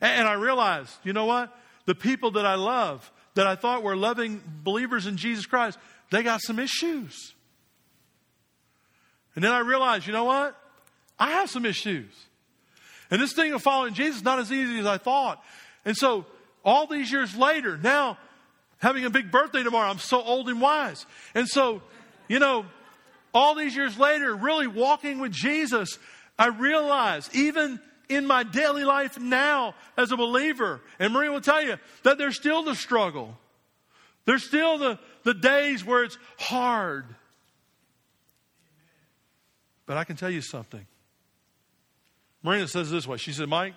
And, 0.00 0.20
and 0.20 0.28
I 0.28 0.34
realized, 0.34 0.92
you 1.02 1.12
know 1.12 1.24
what? 1.24 1.52
The 1.86 1.94
people 1.94 2.32
that 2.32 2.46
I 2.46 2.54
love, 2.54 3.10
that 3.34 3.46
I 3.46 3.56
thought 3.56 3.82
were 3.82 3.96
loving 3.96 4.40
believers 4.62 5.06
in 5.06 5.16
Jesus 5.16 5.46
Christ, 5.46 5.78
they 6.10 6.22
got 6.22 6.40
some 6.40 6.60
issues. 6.60 7.34
And 9.36 9.44
then 9.44 9.52
I 9.52 9.60
realized, 9.60 10.06
you 10.06 10.12
know 10.12 10.24
what? 10.24 10.58
I 11.18 11.32
have 11.32 11.48
some 11.48 11.64
issues. 11.64 12.12
And 13.10 13.22
this 13.22 13.32
thing 13.32 13.52
of 13.52 13.62
following 13.62 13.94
Jesus 13.94 14.16
is 14.16 14.24
not 14.24 14.40
as 14.40 14.50
easy 14.50 14.80
as 14.80 14.86
I 14.86 14.98
thought. 14.98 15.42
And 15.84 15.96
so, 15.96 16.26
all 16.64 16.88
these 16.88 17.12
years 17.12 17.36
later, 17.36 17.78
now 17.78 18.18
having 18.78 19.04
a 19.04 19.10
big 19.10 19.30
birthday 19.30 19.62
tomorrow, 19.62 19.88
I'm 19.88 20.00
so 20.00 20.20
old 20.20 20.48
and 20.48 20.60
wise. 20.60 21.06
And 21.34 21.46
so, 21.46 21.80
you 22.28 22.40
know, 22.40 22.66
all 23.32 23.54
these 23.54 23.76
years 23.76 23.96
later, 23.98 24.34
really 24.34 24.66
walking 24.66 25.20
with 25.20 25.30
Jesus, 25.30 25.98
I 26.38 26.48
realize 26.48 27.30
even 27.32 27.80
in 28.08 28.26
my 28.26 28.42
daily 28.42 28.84
life 28.84 29.18
now 29.18 29.74
as 29.96 30.10
a 30.10 30.16
believer, 30.16 30.80
and 30.98 31.12
Maria 31.12 31.30
will 31.30 31.40
tell 31.40 31.62
you 31.62 31.76
that 32.02 32.18
there's 32.18 32.36
still 32.36 32.62
the 32.62 32.74
struggle. 32.74 33.36
There's 34.24 34.44
still 34.44 34.78
the, 34.78 34.98
the 35.22 35.34
days 35.34 35.84
where 35.84 36.02
it's 36.02 36.18
hard. 36.38 37.06
But 39.86 39.96
I 39.96 40.04
can 40.04 40.16
tell 40.16 40.30
you 40.30 40.42
something. 40.42 40.86
Marina 42.42 42.68
says 42.68 42.90
this 42.90 43.06
way. 43.06 43.16
She 43.16 43.32
said, 43.32 43.48
Mike, 43.48 43.74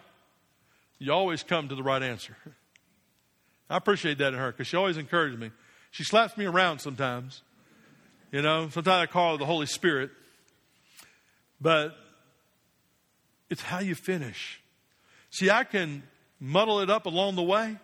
you 0.98 1.14
always 1.14 1.44
come 1.44 1.70
to 1.70 1.76
the 1.76 1.84
right 1.84 2.02
answer. 2.02 2.36
I 3.70 3.78
appreciate 3.78 4.18
that 4.18 4.34
in 4.34 4.40
her 4.40 4.52
because 4.52 4.68
she 4.68 4.76
always 4.76 4.98
encourages 4.98 5.40
me. 5.40 5.52
She 5.92 6.04
slaps 6.04 6.36
me 6.36 6.46
around 6.46 6.80
sometimes. 6.80 7.44
You 8.32 8.42
know, 8.42 8.70
sometimes 8.70 9.10
I 9.10 9.12
call 9.12 9.36
it 9.36 9.38
the 9.38 9.46
Holy 9.46 9.66
Spirit. 9.66 10.12
But 11.62 11.96
it's 13.50 13.62
how 13.62 13.80
you 13.80 13.96
finish. 13.96 14.62
See, 15.32 15.50
I 15.50 15.64
can 15.64 16.04
muddle 16.40 16.80
it 16.80 16.90
up 16.90 17.06
along 17.06 17.36
the 17.36 17.44
way, 17.44 17.78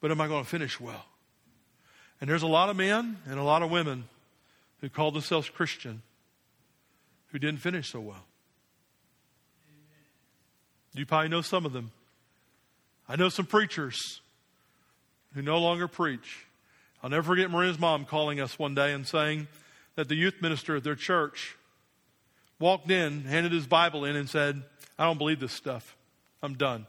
but 0.00 0.10
am 0.10 0.20
I 0.20 0.28
going 0.28 0.44
to 0.44 0.50
finish 0.50 0.78
well? 0.78 1.04
And 2.20 2.30
there's 2.30 2.42
a 2.42 2.48
lot 2.48 2.68
of 2.68 2.76
men 2.76 3.18
and 3.26 3.38
a 3.38 3.42
lot 3.42 3.62
of 3.62 3.70
women 3.70 4.04
who 4.80 4.88
call 4.88 5.10
themselves 5.10 5.48
Christian 5.48 6.02
who 7.32 7.38
didn't 7.38 7.60
finish 7.60 7.90
so 7.90 8.00
well. 8.00 8.24
You 10.94 11.06
probably 11.06 11.28
know 11.28 11.40
some 11.40 11.66
of 11.66 11.72
them. 11.72 11.90
I 13.08 13.16
know 13.16 13.28
some 13.28 13.46
preachers 13.46 14.20
who 15.34 15.42
no 15.42 15.58
longer 15.58 15.88
preach 15.88 16.46
I'll 17.02 17.10
never 17.10 17.24
forget 17.24 17.50
Marina's 17.50 17.80
mom 17.80 18.04
calling 18.04 18.40
us 18.40 18.58
one 18.58 18.76
day 18.76 18.92
and 18.92 19.06
saying 19.06 19.48
that 19.96 20.08
the 20.08 20.14
youth 20.14 20.40
minister 20.40 20.76
at 20.76 20.84
their 20.84 20.94
church 20.94 21.56
walked 22.60 22.90
in, 22.90 23.24
handed 23.24 23.50
his 23.50 23.66
Bible 23.66 24.04
in, 24.04 24.14
and 24.14 24.30
said, 24.30 24.62
I 24.98 25.06
don't 25.06 25.18
believe 25.18 25.40
this 25.40 25.52
stuff. 25.52 25.96
I'm 26.42 26.54
done. 26.54 26.86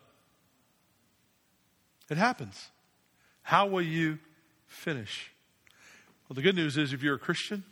It 2.11 2.17
happens. 2.17 2.69
How 3.41 3.65
will 3.65 3.81
you 3.81 4.19
finish? 4.67 5.31
Well, 6.29 6.35
the 6.35 6.43
good 6.43 6.55
news 6.55 6.77
is 6.77 6.93
if 6.93 7.01
you're 7.01 7.15
a 7.15 7.19
Christian, 7.19 7.63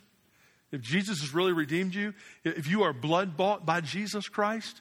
if 0.72 0.80
Jesus 0.80 1.20
has 1.20 1.34
really 1.34 1.52
redeemed 1.52 1.94
you, 1.94 2.14
if 2.44 2.66
you 2.66 2.82
are 2.82 2.92
blood 2.92 3.36
bought 3.36 3.64
by 3.66 3.80
Jesus 3.80 4.28
Christ, 4.28 4.80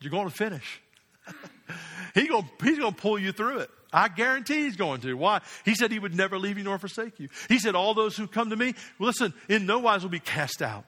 you're 0.00 0.10
going 0.12 0.28
to 0.28 0.34
finish. 0.34 0.80
he 2.14 2.28
gonna, 2.28 2.48
he's 2.62 2.78
going 2.78 2.94
to 2.94 3.00
pull 3.00 3.18
you 3.18 3.32
through 3.32 3.58
it. 3.58 3.70
I 3.92 4.08
guarantee 4.08 4.62
he's 4.62 4.76
going 4.76 5.00
to. 5.02 5.14
Why? 5.14 5.40
He 5.64 5.74
said 5.74 5.90
he 5.90 5.98
would 5.98 6.14
never 6.14 6.38
leave 6.38 6.58
you 6.58 6.64
nor 6.64 6.78
forsake 6.78 7.18
you. 7.18 7.28
He 7.48 7.58
said, 7.58 7.74
All 7.74 7.94
those 7.94 8.16
who 8.16 8.26
come 8.26 8.50
to 8.50 8.56
me, 8.56 8.74
listen, 8.98 9.34
in 9.48 9.66
no 9.66 9.78
wise 9.78 10.02
will 10.02 10.10
be 10.10 10.20
cast 10.20 10.62
out. 10.62 10.84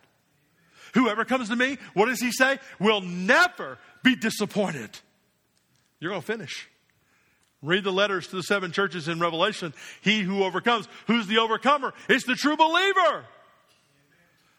Whoever 0.94 1.24
comes 1.24 1.48
to 1.48 1.56
me, 1.56 1.78
what 1.94 2.06
does 2.06 2.20
he 2.20 2.32
say? 2.32 2.58
Will 2.78 3.00
never 3.00 3.78
be 4.02 4.14
disappointed. 4.16 4.90
You're 6.00 6.10
going 6.10 6.22
to 6.22 6.26
finish. 6.26 6.68
Read 7.60 7.82
the 7.82 7.92
letters 7.92 8.28
to 8.28 8.36
the 8.36 8.42
seven 8.42 8.70
churches 8.70 9.08
in 9.08 9.18
Revelation. 9.18 9.74
He 10.00 10.20
who 10.20 10.44
overcomes, 10.44 10.86
who's 11.06 11.26
the 11.26 11.38
overcomer? 11.38 11.92
It's 12.08 12.24
the 12.24 12.36
true 12.36 12.56
believer. 12.56 13.24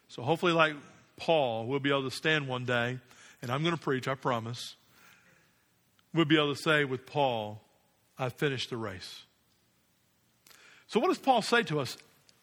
So 0.09 0.23
hopefully, 0.23 0.51
like 0.53 0.73
Paul, 1.17 1.67
we'll 1.67 1.79
be 1.79 1.89
able 1.89 2.09
to 2.09 2.15
stand 2.15 2.47
one 2.47 2.65
day, 2.65 2.99
and 3.41 3.51
I'm 3.51 3.63
going 3.63 3.75
to 3.75 3.81
preach, 3.81 4.07
I 4.07 4.15
promise. 4.15 4.75
We'll 6.13 6.25
be 6.25 6.35
able 6.35 6.55
to 6.55 6.61
say 6.61 6.83
with 6.83 7.05
Paul, 7.05 7.61
I've 8.17 8.33
finished 8.33 8.71
the 8.71 8.77
race. 8.77 9.23
So, 10.87 10.99
what 10.99 11.09
does 11.09 11.19
Paul 11.19 11.43
say 11.43 11.63
to 11.63 11.79
us? 11.79 11.97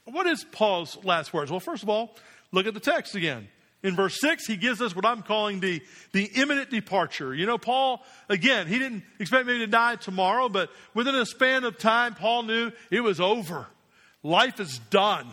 What 0.05 0.27
is 0.29 0.45
Paul's 0.45 1.05
last 1.05 1.35
words? 1.35 1.51
Well, 1.51 1.59
first 1.59 1.83
of 1.83 1.89
all, 1.89 2.17
look 2.53 2.67
at 2.67 2.75
the 2.75 2.81
text 2.81 3.17
again. 3.17 3.49
In 3.83 3.97
verse 3.97 4.19
6, 4.21 4.47
he 4.47 4.57
gives 4.57 4.81
us 4.81 4.95
what 4.95 5.05
I'm 5.05 5.23
calling 5.23 5.61
the, 5.61 5.83
the 6.13 6.25
imminent 6.25 6.71
departure. 6.71 7.35
You 7.35 7.47
know, 7.47 7.59
Paul, 7.59 8.05
again, 8.29 8.69
he 8.69 8.79
didn't 8.79 9.03
expect 9.19 9.47
me 9.47 9.59
to 9.59 9.67
die 9.67 9.97
tomorrow, 9.97 10.49
but 10.49 10.71
within 10.95 11.15
a 11.15 11.27
span 11.27 11.65
of 11.65 11.79
time, 11.79 12.15
Paul 12.15 12.45
knew 12.45 12.73
it 12.91 13.01
was 13.01 13.21
over. 13.21 13.67
Life 14.23 14.61
is 14.61 14.79
done. 14.91 15.27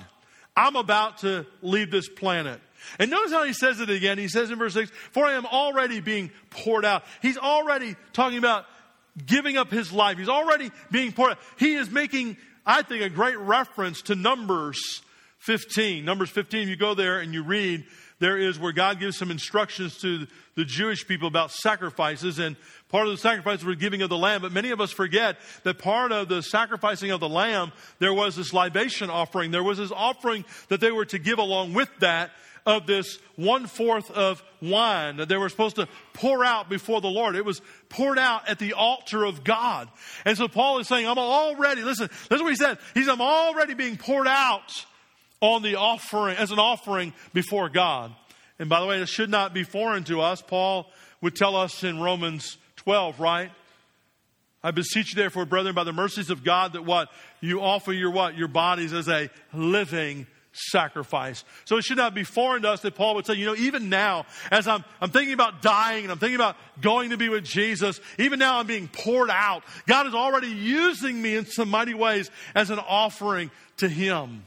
I'm 0.55 0.75
about 0.75 1.19
to 1.19 1.45
leave 1.62 1.91
this 1.91 2.07
planet. 2.07 2.60
And 3.00 3.10
notice 3.10 3.31
how 3.31 3.43
he 3.43 3.53
says 3.53 3.79
it 3.79 3.89
again. 3.89 4.17
He 4.17 4.27
says 4.27 4.51
in 4.51 4.60
verse 4.60 4.74
6, 4.74 4.91
For 5.12 5.25
I 5.25 5.33
am 5.33 5.45
already 5.45 6.00
being 6.00 6.31
poured 6.50 6.86
out. 6.86 7.03
He's 7.22 7.38
already 7.38 7.95
talking 8.12 8.38
about 8.38 8.65
giving 9.25 9.57
up 9.57 9.72
his 9.72 9.91
life. 9.91 10.17
He's 10.17 10.29
already 10.29 10.72
being 10.91 11.12
poured 11.12 11.31
out. 11.31 11.39
He 11.57 11.75
is 11.75 11.89
making, 11.89 12.38
I 12.65 12.81
think, 12.81 13.03
a 13.03 13.10
great 13.10 13.38
reference 13.38 14.03
to 14.03 14.15
Numbers 14.15 15.01
15. 15.39 16.05
Numbers 16.05 16.29
15, 16.29 16.67
you 16.67 16.75
go 16.75 16.93
there 16.93 17.19
and 17.19 17.33
you 17.33 17.43
read, 17.43 17.86
there 18.20 18.38
is 18.38 18.60
where 18.60 18.72
God 18.72 19.00
gives 19.00 19.17
some 19.17 19.32
instructions 19.32 19.98
to 20.00 20.27
the 20.55 20.65
Jewish 20.65 21.08
people 21.08 21.27
about 21.27 21.51
sacrifices, 21.51 22.39
and 22.39 22.55
part 22.89 23.08
of 23.08 23.13
the 23.13 23.17
sacrifice 23.17 23.63
was 23.63 23.75
giving 23.77 24.01
of 24.01 24.10
the 24.10 24.17
lamb. 24.17 24.41
But 24.41 24.51
many 24.51 24.72
of 24.72 24.79
us 24.79 24.91
forget 24.91 25.38
that 25.63 25.79
part 25.79 26.12
of 26.12 26.29
the 26.29 26.41
sacrificing 26.41 27.12
of 27.12 27.20
the 27.20 27.29
lamb, 27.29 27.72
there 28.00 28.13
was 28.13 28.36
this 28.36 28.53
libation 28.53 29.10
offering. 29.10 29.51
There 29.51 29.63
was 29.63 29.77
this 29.77 29.91
offering 29.91 30.46
that 30.70 30.79
they 30.79 30.91
were 30.91 31.05
to 31.05 31.20
give 31.20 31.39
along 31.39 31.74
with 31.74 31.89
that 32.00 32.32
of 32.65 32.88
this 32.88 33.20
one 33.36 33.67
fourth 33.67 34.10
of 34.12 34.41
wine 34.62 35.17
that 35.17 35.27
they 35.27 35.38
were 35.38 35.50
supposed 35.50 35.75
to 35.75 35.88
pour 36.13 36.46
out 36.46 36.70
before 36.70 37.01
the 37.01 37.10
Lord. 37.10 37.36
It 37.36 37.46
was 37.46 37.62
poured 37.89 38.17
out 38.17 38.48
at 38.48 38.60
the 38.60 38.74
altar 38.74 39.25
of 39.25 39.43
God. 39.43 39.89
And 40.25 40.38
so 40.38 40.48
Paul 40.48 40.79
is 40.79 40.88
saying, 40.88 41.08
I'm 41.08 41.17
already, 41.17 41.82
listen, 41.82 42.10
is 42.32 42.41
what 42.41 42.50
he 42.50 42.55
said. 42.55 42.77
He's, 42.93 43.10
I'm 43.10 43.22
already 43.22 43.74
being 43.74 43.98
poured 43.98 44.27
out 44.27 44.86
on 45.44 45.62
the 45.62 45.76
offering, 45.76 46.38
as 46.38 46.52
an 46.52 46.58
offering 46.58 47.14
before 47.34 47.68
God. 47.68 48.16
And 48.60 48.70
by 48.70 48.80
the 48.80 48.86
way, 48.86 49.00
this 49.00 49.10
should 49.10 49.30
not 49.30 49.54
be 49.54 49.64
foreign 49.64 50.06
to 50.06 50.22
us. 50.22 50.42
Paul 50.42 50.90
would 51.20 51.36
tell 51.36 51.58
us 51.58 51.84
in 51.84 52.00
Romans 52.00 52.58
12, 52.78 53.20
right? 53.20 53.52
I 54.64 54.72
beseech 54.72 55.14
you 55.14 55.22
therefore, 55.22 55.46
brethren, 55.46 55.76
by 55.76 55.84
the 55.84 55.92
mercies 55.92 56.30
of 56.30 56.46
God, 56.46 56.74
that 56.74 56.86
what? 56.86 57.10
You 57.42 57.60
offer 57.60 57.92
your 57.92 58.10
what? 58.10 58.38
Your 58.38 58.48
bodies 58.48 58.94
as 58.94 59.10
a 59.10 59.30
living 59.54 60.28
sacrifice. 60.54 61.44
So 61.66 61.76
it 61.76 61.84
should 61.84 61.98
not 61.98 62.16
be 62.16 62.24
foreign 62.24 62.62
to 62.62 62.70
us 62.70 62.80
that 62.82 62.96
Paul 62.96 63.16
would 63.16 63.26
say, 63.26 63.34
you 63.34 63.46
know, 63.46 63.56
even 63.56 63.90
now, 63.90 64.26
as 64.50 64.66
I'm, 64.66 64.86
I'm 65.02 65.10
thinking 65.10 65.34
about 65.34 65.62
dying 65.62 66.04
and 66.04 66.12
I'm 66.12 66.20
thinking 66.20 66.36
about 66.36 66.56
going 66.80 67.10
to 67.10 67.18
be 67.18 67.28
with 67.28 67.44
Jesus, 67.44 68.00
even 68.18 68.40
now 68.40 68.60
I'm 68.60 68.68
being 68.68 68.88
poured 68.88 69.30
out. 69.30 69.64
God 69.88 70.08
is 70.08 70.16
already 70.16 70.48
using 70.48 71.22
me 71.22 71.36
in 71.36 71.48
some 71.48 71.70
mighty 71.70 71.96
ways 71.96 72.32
as 72.56 72.70
an 72.70 72.80
offering 72.80 73.52
to 73.78 73.90
Him 73.90 74.46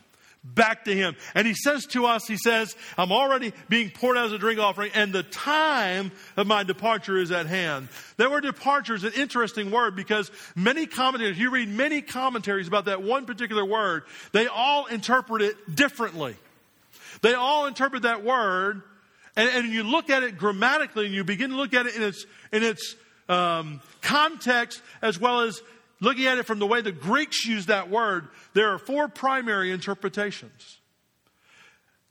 back 0.55 0.85
to 0.85 0.95
him. 0.95 1.17
And 1.35 1.47
he 1.47 1.55
says 1.55 1.87
to 1.87 2.07
us, 2.07 2.27
he 2.27 2.37
says, 2.37 2.75
I'm 2.97 3.13
already 3.13 3.53
being 3.69 3.91
poured 3.91 4.17
out 4.17 4.27
as 4.27 4.33
a 4.33 4.39
drink 4.39 4.61
offering, 4.61 4.93
and 4.95 5.13
the 5.13 5.23
time 5.23 6.13
of 6.37 6.47
my 6.47 6.63
departure 6.63 7.19
is 7.19 7.31
at 7.31 7.47
hand. 7.47 7.89
That 8.17 8.31
word 8.31 8.43
departure 8.43 8.95
is 8.95 9.05
an 9.05 9.13
interesting 9.15 9.71
word 9.71 9.97
because 9.97 10.31
many 10.55 10.87
commentators, 10.87 11.39
you 11.39 11.51
read 11.51 11.69
many 11.69 12.03
commentaries 12.03 12.69
about 12.69 12.87
that 12.87 13.03
one 13.03 13.27
particular 13.27 13.65
word, 13.65 14.05
they 14.33 14.47
all 14.47 14.87
interpret 14.87 15.43
it 15.43 15.75
differently. 15.75 16.37
They 17.23 17.35
all 17.35 17.67
interpret 17.67 18.03
that 18.03 18.25
word, 18.25 18.83
and, 19.37 19.49
and 19.49 19.73
you 19.73 19.83
look 19.83 20.11
at 20.11 20.23
it 20.23 20.39
grammatically, 20.39 21.07
and 21.07 21.15
you 21.15 21.25
begin 21.25 21.51
to 21.51 21.57
look 21.57 21.75
at 21.75 21.87
it 21.87 21.97
in 21.97 22.03
its, 22.03 22.27
in 22.53 22.63
its 22.63 22.97
um, 23.29 23.81
context 24.01 24.83
as 25.03 25.19
well 25.19 25.41
as 25.41 25.61
looking 26.01 26.27
at 26.27 26.39
it 26.39 26.47
from 26.47 26.59
the 26.59 26.67
way 26.67 26.81
the 26.81 26.93
Greeks 26.93 27.45
use 27.45 27.67
that 27.67 27.91
word, 27.91 28.29
there 28.55 28.73
are 28.73 28.79
four 28.79 29.09
primary 29.09 29.71
interpretations. 29.71 30.79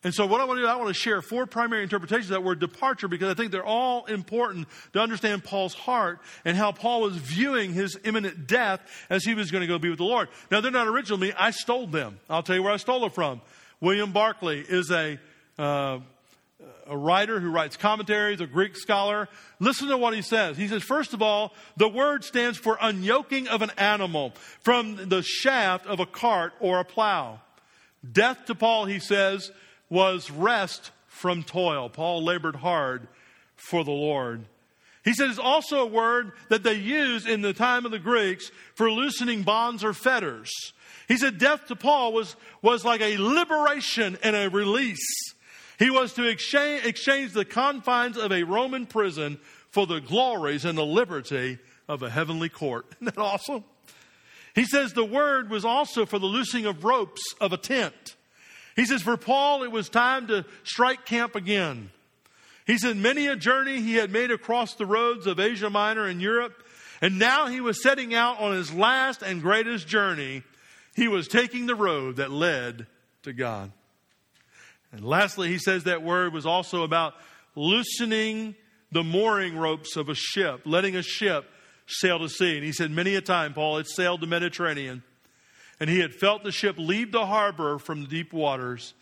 And 0.06 0.14
so, 0.14 0.28
what 0.28 0.40
I 0.40 0.44
want 0.44 0.60
to 0.60 0.62
do, 0.62 0.68
I 0.68 0.76
want 0.76 0.90
to 0.90 0.94
share 0.94 1.20
four 1.24 1.48
primary 1.48 1.82
interpretations 1.82 2.28
of 2.28 2.36
that 2.36 2.44
word 2.44 2.60
departure 2.60 3.08
because 3.08 3.32
I 3.32 3.34
think 3.34 3.52
they're 3.52 3.66
all 3.66 4.06
important 4.06 4.68
to 4.94 5.00
understand 5.00 5.44
Paul's 5.44 5.74
heart 5.74 6.20
and 6.46 6.56
how 6.56 6.72
Paul 6.72 7.02
was 7.02 7.16
viewing 7.16 7.74
his 7.74 7.98
imminent 8.04 8.46
death 8.46 8.82
as 9.10 9.24
he 9.24 9.34
was 9.34 9.50
going 9.50 9.62
to 9.62 9.68
go 9.68 9.80
be 9.80 9.90
with 9.90 9.98
the 9.98 10.06
Lord. 10.06 10.28
Now, 10.52 10.62
they're 10.62 10.70
not 10.70 10.88
original 10.88 11.18
to 11.18 11.26
me, 11.26 11.34
I 11.36 11.50
stole 11.50 11.88
them. 11.88 12.20
I'll 12.30 12.44
tell 12.44 12.56
you 12.56 12.62
where 12.62 12.72
I 12.72 12.78
stole 12.78 13.00
them 13.00 13.10
from. 13.10 13.42
William 13.82 14.12
Barclay 14.12 14.60
is 14.60 14.92
a 14.92 15.20
uh, 15.58 16.00
a 16.88 16.98
writer 16.98 17.40
who 17.40 17.50
writes 17.50 17.78
commentaries, 17.78 18.42
a 18.42 18.48
Greek 18.48 18.78
scholar. 18.78 19.28
Listen 19.60 19.88
to 19.90 19.98
what 19.98 20.14
he 20.14 20.22
says. 20.22 20.58
He 20.58 20.68
says, 20.68 20.84
first 20.84 21.14
of 21.14 21.22
all, 21.22 21.54
the 21.78 21.90
word 21.90 22.24
stands 22.24 22.58
for 22.58 22.78
unyoking 22.78 23.48
of 23.48 23.62
an 23.62 23.72
animal 23.78 24.34
from 24.62 25.10
the 25.10 25.22
shaft 25.22 25.86
of 25.88 26.00
a 26.00 26.06
cart 26.06 26.54
or 26.60 26.80
a 26.80 26.86
plow. 26.86 27.40
Death 28.10 28.46
to 28.46 28.56
Paul, 28.56 28.86
he 28.86 29.00
says, 29.00 29.52
was 29.90 30.32
rest 30.32 30.92
from 31.08 31.44
toil. 31.44 31.90
Paul 31.90 32.24
labored 32.24 32.58
hard 32.58 33.08
for 33.56 33.84
the 33.84 33.92
Lord. 33.92 34.46
He 35.04 35.14
says 35.14 35.32
it's 35.32 35.40
also 35.40 35.80
a 35.80 35.86
word 35.86 36.32
that 36.50 36.64
they 36.64 36.74
used 36.74 37.28
in 37.28 37.42
the 37.42 37.54
time 37.54 37.86
of 37.86 37.92
the 37.92 38.00
Greeks 38.00 38.50
for 38.74 38.90
loosening 38.90 39.44
bonds 39.44 39.84
or 39.84 39.94
fetters. 39.94 40.52
He 41.08 41.18
said 41.18 41.38
death 41.38 41.68
to 41.68 41.76
Paul 41.76 42.14
was, 42.14 42.36
was 42.62 42.84
like 42.84 43.02
a 43.02 43.18
liberation 43.18 44.18
and 44.24 44.36
a 44.36 44.50
release. 44.50 45.35
He 45.78 45.90
was 45.90 46.14
to 46.14 46.28
exchange, 46.28 46.86
exchange 46.86 47.34
the 47.34 47.46
confines 47.46 48.18
of 48.18 48.32
a 48.32 48.44
Roman 48.44 48.86
prison 48.86 49.40
for 49.70 49.86
the 49.86 50.00
glories 50.00 50.66
and 50.66 50.78
the 50.78 50.86
liberty 50.86 51.60
of 51.88 52.02
a 52.02 52.10
heavenly 52.10 52.50
court. 52.50 52.86
Isn't 53.02 53.16
that 53.16 53.22
awesome? 53.22 53.64
He 54.54 54.64
says 54.64 54.94
the 54.94 55.04
word 55.04 55.50
was 55.50 55.66
also 55.66 56.06
for 56.06 56.18
the 56.18 56.26
loosing 56.26 56.66
of 56.66 56.86
ropes 56.86 57.22
of 57.42 57.52
a 57.52 57.58
tent. 57.58 58.16
He 58.76 58.86
says 58.86 59.02
for 59.02 59.18
Paul, 59.18 59.64
it 59.64 59.72
was 59.72 59.90
time 59.90 60.28
to 60.28 60.46
strike 60.64 61.06
camp 61.06 61.36
again. 61.36 61.92
He 62.66 62.78
said 62.78 62.98
many 62.98 63.28
a 63.28 63.36
journey 63.36 63.82
he 63.82 63.96
had 63.96 64.12
made 64.12 64.32
across 64.32 64.74
the 64.76 64.86
roads 64.86 65.28
of 65.28 65.40
Asia 65.40 65.70
Minor 65.70 66.06
and 66.06 66.22
Europe, 66.22 66.64
and 67.02 67.20
now 67.20 67.48
he 67.48 67.62
was 67.62 67.84
setting 67.84 68.14
out 68.14 68.40
on 68.40 68.54
his 68.54 68.74
last 68.74 69.22
and 69.22 69.42
greatest 69.42 69.88
journey. 69.88 70.44
He 70.96 71.08
was 71.08 71.28
taking 71.28 71.66
the 71.68 71.76
road 71.76 72.16
that 72.16 72.32
led 72.32 72.88
to 73.24 73.34
God. 73.34 73.72
And 74.96 75.04
lastly, 75.06 75.50
he 75.50 75.58
says 75.58 75.84
that 75.84 76.04
word 76.04 76.32
was 76.34 76.46
also 76.46 76.84
about 76.84 77.16
loosening 77.54 78.56
the 78.94 79.04
mooring 79.04 79.58
ropes 79.58 79.98
of 79.98 80.08
a 80.08 80.16
ship, 80.16 80.62
letting 80.64 80.96
a 80.96 81.02
ship 81.02 81.46
sail 81.86 82.18
to 82.20 82.30
sea. 82.30 82.56
And 82.56 82.66
he 82.66 82.72
said, 82.72 82.92
many 82.92 83.16
a 83.16 83.22
time, 83.22 83.54
Paul 83.54 83.76
had 83.76 83.88
sailed 83.88 84.22
the 84.22 84.28
Mediterranean, 84.28 85.04
and 85.82 85.90
he 85.90 86.00
had 86.00 86.14
felt 86.14 86.46
the 86.46 86.52
ship 86.52 86.78
leave 86.78 87.12
the 87.12 87.26
harbor 87.26 87.78
from 87.78 88.04
the 88.04 88.08
deep 88.08 88.32
waters. 88.32 88.94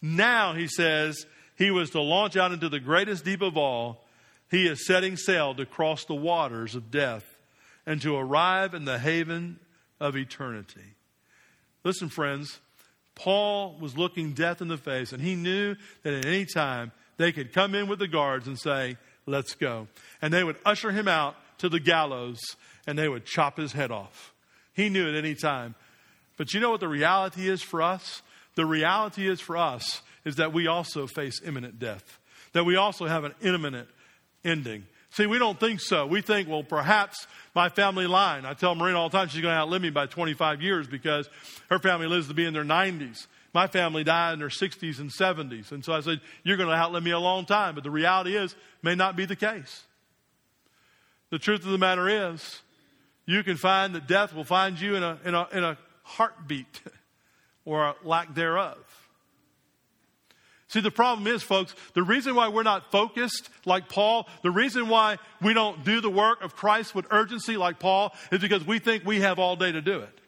Now, 0.00 0.54
he 0.54 0.68
says, 0.68 1.26
he 1.58 1.72
was 1.72 1.90
to 1.90 2.00
launch 2.00 2.36
out 2.36 2.52
into 2.52 2.68
the 2.68 2.78
greatest 2.78 3.24
deep 3.24 3.42
of 3.42 3.56
all. 3.56 4.04
He 4.52 4.68
is 4.68 4.86
setting 4.86 5.16
sail 5.16 5.52
to 5.56 5.66
cross 5.66 6.04
the 6.04 6.14
waters 6.14 6.76
of 6.76 6.92
death 6.92 7.24
and 7.86 8.00
to 8.02 8.16
arrive 8.16 8.72
in 8.72 8.84
the 8.84 9.00
haven 9.00 9.58
of 9.98 10.16
eternity. 10.16 10.94
Listen, 11.82 12.08
friends, 12.08 12.60
Paul 13.20 13.76
was 13.78 13.98
looking 13.98 14.32
death 14.32 14.62
in 14.62 14.68
the 14.68 14.78
face, 14.78 15.12
and 15.12 15.22
he 15.22 15.34
knew 15.34 15.76
that 16.04 16.14
at 16.14 16.24
any 16.24 16.46
time 16.46 16.90
they 17.18 17.32
could 17.32 17.52
come 17.52 17.74
in 17.74 17.86
with 17.86 17.98
the 17.98 18.08
guards 18.08 18.46
and 18.46 18.58
say, 18.58 18.96
Let's 19.26 19.54
go. 19.54 19.86
And 20.22 20.32
they 20.32 20.42
would 20.42 20.56
usher 20.64 20.90
him 20.90 21.06
out 21.06 21.36
to 21.58 21.68
the 21.68 21.78
gallows 21.78 22.40
and 22.86 22.98
they 22.98 23.08
would 23.08 23.26
chop 23.26 23.58
his 23.58 23.72
head 23.72 23.90
off. 23.90 24.32
He 24.72 24.88
knew 24.88 25.08
at 25.08 25.14
any 25.14 25.34
time. 25.34 25.74
But 26.36 26.54
you 26.54 26.60
know 26.60 26.70
what 26.70 26.80
the 26.80 26.88
reality 26.88 27.48
is 27.48 27.62
for 27.62 27.82
us? 27.82 28.22
The 28.54 28.64
reality 28.64 29.28
is 29.28 29.40
for 29.40 29.56
us 29.56 30.02
is 30.24 30.36
that 30.36 30.52
we 30.52 30.66
also 30.66 31.06
face 31.06 31.40
imminent 31.44 31.78
death, 31.78 32.18
that 32.54 32.64
we 32.64 32.76
also 32.76 33.06
have 33.06 33.24
an 33.24 33.34
imminent 33.42 33.88
ending. 34.44 34.86
See, 35.10 35.26
we 35.26 35.38
don't 35.38 35.58
think 35.58 35.80
so. 35.80 36.06
We 36.06 36.20
think, 36.20 36.48
well, 36.48 36.62
perhaps 36.62 37.26
my 37.54 37.68
family 37.68 38.06
line. 38.06 38.44
I 38.44 38.54
tell 38.54 38.74
Marina 38.76 38.98
all 38.98 39.08
the 39.08 39.18
time 39.18 39.28
she's 39.28 39.42
going 39.42 39.52
to 39.52 39.58
outlive 39.58 39.82
me 39.82 39.90
by 39.90 40.06
25 40.06 40.62
years 40.62 40.86
because 40.86 41.28
her 41.68 41.80
family 41.80 42.06
lives 42.06 42.28
to 42.28 42.34
be 42.34 42.44
in 42.44 42.54
their 42.54 42.64
90s. 42.64 43.26
My 43.52 43.66
family 43.66 44.04
died 44.04 44.34
in 44.34 44.38
their 44.38 44.48
60s 44.48 45.00
and 45.00 45.10
70s. 45.10 45.72
And 45.72 45.84
so 45.84 45.92
I 45.92 46.00
said, 46.00 46.20
You're 46.44 46.56
going 46.56 46.68
to 46.68 46.74
outlive 46.74 47.02
me 47.02 47.10
a 47.10 47.18
long 47.18 47.44
time. 47.44 47.74
But 47.74 47.82
the 47.82 47.90
reality 47.90 48.36
is, 48.36 48.54
may 48.82 48.94
not 48.94 49.16
be 49.16 49.24
the 49.24 49.34
case. 49.34 49.82
The 51.30 51.38
truth 51.38 51.64
of 51.64 51.72
the 51.72 51.78
matter 51.78 52.32
is, 52.32 52.62
you 53.26 53.42
can 53.42 53.56
find 53.56 53.94
that 53.96 54.06
death 54.06 54.32
will 54.32 54.44
find 54.44 54.80
you 54.80 54.94
in 54.94 55.02
a, 55.02 55.18
in 55.24 55.34
a, 55.34 55.48
in 55.52 55.64
a 55.64 55.78
heartbeat 56.02 56.80
or 57.64 57.84
a 57.84 57.94
lack 58.04 58.34
thereof. 58.34 58.78
See, 60.70 60.80
the 60.80 60.92
problem 60.92 61.26
is, 61.26 61.42
folks, 61.42 61.74
the 61.94 62.02
reason 62.04 62.36
why 62.36 62.46
we're 62.46 62.62
not 62.62 62.92
focused 62.92 63.50
like 63.64 63.88
Paul, 63.88 64.28
the 64.42 64.52
reason 64.52 64.88
why 64.88 65.18
we 65.42 65.52
don't 65.52 65.84
do 65.84 66.00
the 66.00 66.08
work 66.08 66.44
of 66.44 66.54
Christ 66.54 66.94
with 66.94 67.08
urgency 67.10 67.56
like 67.56 67.80
Paul, 67.80 68.14
is 68.30 68.38
because 68.38 68.64
we 68.64 68.78
think 68.78 69.04
we 69.04 69.18
have 69.18 69.40
all 69.40 69.56
day 69.56 69.72
to 69.72 69.82
do 69.82 69.98
it. 69.98 70.20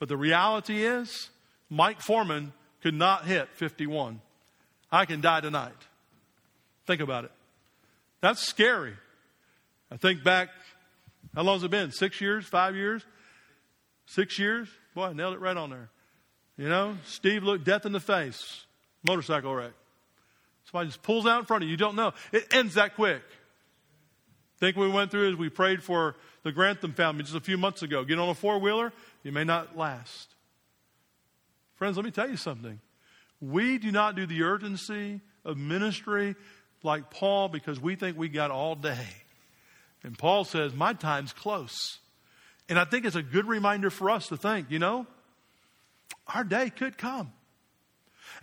But 0.00 0.08
the 0.08 0.16
reality 0.16 0.84
is, 0.84 1.30
Mike 1.70 2.00
Foreman 2.00 2.52
could 2.82 2.94
not 2.94 3.26
hit 3.26 3.48
51. 3.54 4.20
I 4.90 5.04
can 5.04 5.20
die 5.20 5.40
tonight. 5.40 5.72
Think 6.88 7.00
about 7.00 7.24
it. 7.24 7.30
That's 8.22 8.44
scary. 8.44 8.94
I 9.88 9.98
think 9.98 10.24
back, 10.24 10.48
how 11.32 11.42
long 11.42 11.54
has 11.58 11.62
it 11.62 11.70
been? 11.70 11.92
Six 11.92 12.20
years? 12.20 12.44
Five 12.44 12.74
years? 12.74 13.04
Six 14.06 14.36
years? 14.36 14.68
Boy, 14.96 15.04
I 15.04 15.12
nailed 15.12 15.34
it 15.34 15.40
right 15.40 15.56
on 15.56 15.70
there. 15.70 15.90
You 16.56 16.68
know, 16.68 16.96
Steve 17.06 17.44
looked 17.44 17.62
death 17.62 17.86
in 17.86 17.92
the 17.92 18.00
face 18.00 18.64
motorcycle 19.04 19.54
wreck. 19.54 19.72
Somebody 20.70 20.88
just 20.88 21.02
pulls 21.02 21.26
out 21.26 21.40
in 21.40 21.44
front 21.44 21.62
of 21.62 21.68
you. 21.68 21.72
You 21.72 21.76
don't 21.76 21.96
know. 21.96 22.12
It 22.32 22.52
ends 22.52 22.74
that 22.74 22.94
quick. 22.94 23.22
Think 24.58 24.76
we 24.76 24.88
went 24.88 25.10
through 25.10 25.32
as 25.32 25.36
we 25.36 25.48
prayed 25.48 25.82
for 25.82 26.16
the 26.42 26.52
Grantham 26.52 26.92
family 26.92 27.22
just 27.22 27.34
a 27.34 27.40
few 27.40 27.58
months 27.58 27.82
ago. 27.82 28.04
Get 28.04 28.18
on 28.18 28.28
a 28.28 28.34
four 28.34 28.58
wheeler, 28.58 28.92
you 29.22 29.32
may 29.32 29.44
not 29.44 29.76
last. 29.76 30.28
Friends, 31.76 31.96
let 31.96 32.04
me 32.04 32.10
tell 32.10 32.30
you 32.30 32.36
something. 32.36 32.80
We 33.40 33.78
do 33.78 33.92
not 33.92 34.14
do 34.14 34.26
the 34.26 34.42
urgency 34.42 35.20
of 35.44 35.58
ministry 35.58 36.34
like 36.82 37.10
Paul 37.10 37.48
because 37.48 37.80
we 37.80 37.96
think 37.96 38.16
we 38.16 38.28
got 38.28 38.50
all 38.50 38.74
day. 38.74 39.06
And 40.02 40.16
Paul 40.16 40.44
says, 40.44 40.74
My 40.74 40.92
time's 40.92 41.32
close. 41.32 41.98
And 42.68 42.78
I 42.78 42.84
think 42.84 43.04
it's 43.04 43.16
a 43.16 43.22
good 43.22 43.46
reminder 43.46 43.90
for 43.90 44.10
us 44.10 44.28
to 44.28 44.36
think, 44.36 44.70
you 44.70 44.78
know, 44.78 45.06
our 46.32 46.44
day 46.44 46.70
could 46.70 46.96
come. 46.96 47.32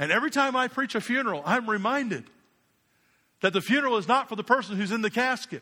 And 0.01 0.11
every 0.11 0.31
time 0.31 0.55
I 0.55 0.67
preach 0.67 0.95
a 0.95 0.99
funeral, 0.99 1.43
I'm 1.45 1.69
reminded 1.69 2.23
that 3.41 3.53
the 3.53 3.61
funeral 3.61 3.97
is 3.97 4.07
not 4.07 4.29
for 4.29 4.35
the 4.35 4.43
person 4.43 4.75
who's 4.75 4.91
in 4.91 5.03
the 5.03 5.11
casket. 5.11 5.61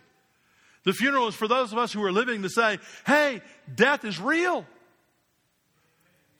The 0.85 0.93
funeral 0.93 1.27
is 1.27 1.35
for 1.35 1.49
those 1.49 1.73
of 1.73 1.77
us 1.77 1.91
who 1.91 2.01
are 2.05 2.11
living 2.11 2.43
to 2.43 2.49
say, 2.49 2.79
hey, 3.05 3.41
death 3.75 4.05
is 4.05 4.17
real. 4.17 4.65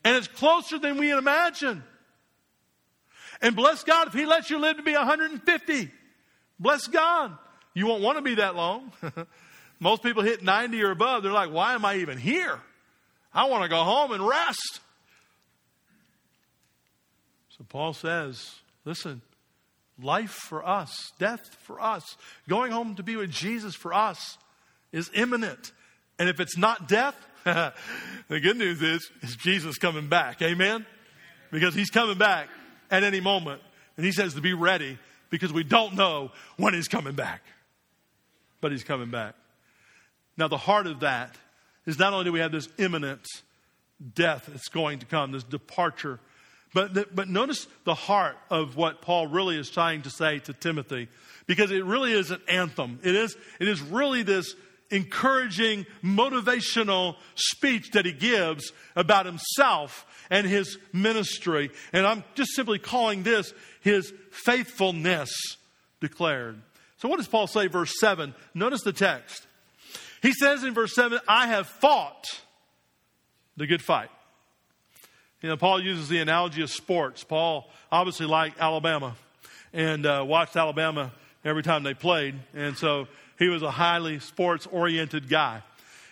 And 0.06 0.16
it's 0.16 0.30
closer 0.30 0.80
than 0.80 0.98
we 0.98 1.12
imagine. 1.12 1.84
And 3.42 3.54
bless 3.54 3.84
God 3.84 4.08
if 4.08 4.14
He 4.14 4.26
lets 4.26 4.50
you 4.50 4.60
live 4.60 4.78
to 4.78 4.84
be 4.84 4.94
150. 4.94 5.92
Bless 6.58 6.88
God. 6.88 7.38
You 7.74 7.86
won't 7.86 8.02
want 8.02 8.18
to 8.18 8.22
be 8.22 8.36
that 8.36 8.56
long. 8.56 8.94
Most 9.82 10.04
people 10.04 10.24
hit 10.24 10.42
90 10.42 10.82
or 10.84 10.92
above, 10.92 11.24
they're 11.24 11.34
like, 11.34 11.52
why 11.52 11.74
am 11.74 11.84
I 11.84 11.98
even 11.98 12.18
here? 12.18 12.62
I 13.34 13.50
want 13.50 13.64
to 13.64 13.70
go 13.70 13.84
home 13.84 14.14
and 14.14 14.26
rest. 14.26 14.80
So 17.60 17.66
Paul 17.68 17.94
says, 17.94 18.56
listen, 18.86 19.22
life 20.02 20.32
for 20.32 20.66
us, 20.66 21.12
death 21.20 21.42
for 21.60 21.80
us, 21.82 22.16
going 22.48 22.72
home 22.72 22.96
to 22.96 23.04
be 23.04 23.18
with 23.18 23.30
Jesus 23.30 23.76
for 23.76 23.94
us 23.94 24.38
is 24.94 25.12
imminent. 25.14 25.74
And 26.18 26.30
if 26.30 26.40
it's 26.40 26.58
not 26.58 26.88
death, 26.88 27.16
the 27.44 27.74
good 28.30 28.56
news 28.56 28.82
is, 28.82 29.12
is 29.22 29.36
Jesus 29.36 29.78
coming 29.78 30.08
back. 30.08 30.42
Amen? 30.42 30.86
Because 31.52 31.76
he's 31.76 31.90
coming 31.90 32.18
back 32.18 32.48
at 32.90 33.04
any 33.04 33.20
moment. 33.20 33.62
And 33.98 34.06
he 34.06 34.14
says 34.14 34.36
to 34.36 34.42
be 34.42 34.54
ready 34.54 34.98
because 35.30 35.52
we 35.52 35.64
don't 35.64 35.96
know 35.96 36.32
when 36.56 36.74
he's 36.74 36.88
coming 36.88 37.14
back. 37.14 37.42
But 38.62 38.72
he's 38.72 38.86
coming 38.86 39.12
back. 39.12 39.36
Now, 40.38 40.48
the 40.48 40.58
heart 40.58 40.88
of 40.88 41.02
that 41.02 41.36
is 41.86 42.00
not 42.00 42.14
only 42.14 42.24
do 42.24 42.32
we 42.32 42.40
have 42.40 42.54
this 42.54 42.70
imminent 42.78 43.28
death 44.16 44.46
that's 44.48 44.70
going 44.70 45.00
to 45.00 45.06
come, 45.06 45.34
this 45.34 45.44
departure, 45.44 46.22
but, 46.74 46.94
the, 46.94 47.08
but 47.14 47.28
notice 47.28 47.68
the 47.84 47.96
heart 47.96 48.38
of 48.50 48.76
what 48.76 49.02
Paul 49.02 49.28
really 49.28 49.58
is 49.58 49.70
trying 49.70 50.04
to 50.04 50.10
say 50.10 50.40
to 50.40 50.54
Timothy, 50.54 51.08
because 51.48 51.72
it 51.72 51.84
really 51.84 52.14
is 52.14 52.32
an 52.32 52.42
anthem. 52.48 53.00
It 53.04 53.16
is, 53.16 53.36
it 53.60 53.68
is 53.68 53.82
really 53.82 54.24
this 54.24 54.56
encouraging, 54.92 55.86
motivational 56.04 57.16
speech 57.36 57.92
that 57.92 58.06
he 58.06 58.12
gives 58.12 58.72
about 58.96 59.26
himself 59.26 60.06
and 60.30 60.46
his 60.46 60.78
ministry. 60.94 61.72
And 61.94 62.06
I'm 62.06 62.24
just 62.36 62.56
simply 62.56 62.80
calling 62.80 63.24
this 63.24 63.54
his 63.82 64.14
faithfulness 64.32 65.30
declared. 66.00 66.62
So, 66.98 67.08
what 67.08 67.18
does 67.18 67.28
Paul 67.28 67.48
say, 67.48 67.68
verse 67.68 67.94
7? 68.00 68.34
Notice 68.54 68.82
the 68.82 68.94
text. 68.94 69.48
He 70.22 70.34
says 70.34 70.64
in 70.64 70.74
verse 70.74 70.94
7, 70.94 71.20
I 71.28 71.48
have 71.48 71.68
fought 71.68 72.26
the 73.56 73.68
good 73.68 73.82
fight. 73.82 74.10
You 75.42 75.48
know, 75.48 75.56
Paul 75.56 75.82
uses 75.82 76.10
the 76.10 76.20
analogy 76.20 76.62
of 76.64 76.70
sports. 76.70 77.24
Paul 77.24 77.70
obviously 77.92 78.26
liked 78.26 78.60
Alabama 78.60 79.16
and 79.72 80.06
uh, 80.06 80.26
watched 80.28 80.58
Alabama 80.58 81.14
every 81.46 81.64
time 81.64 81.84
they 81.84 81.94
played. 81.94 82.36
And 82.54 82.78
so 82.78 83.08
he 83.38 83.48
was 83.48 83.62
a 83.62 83.72
highly 83.72 84.20
sports 84.20 84.68
oriented 84.68 85.30
guy. 85.30 85.64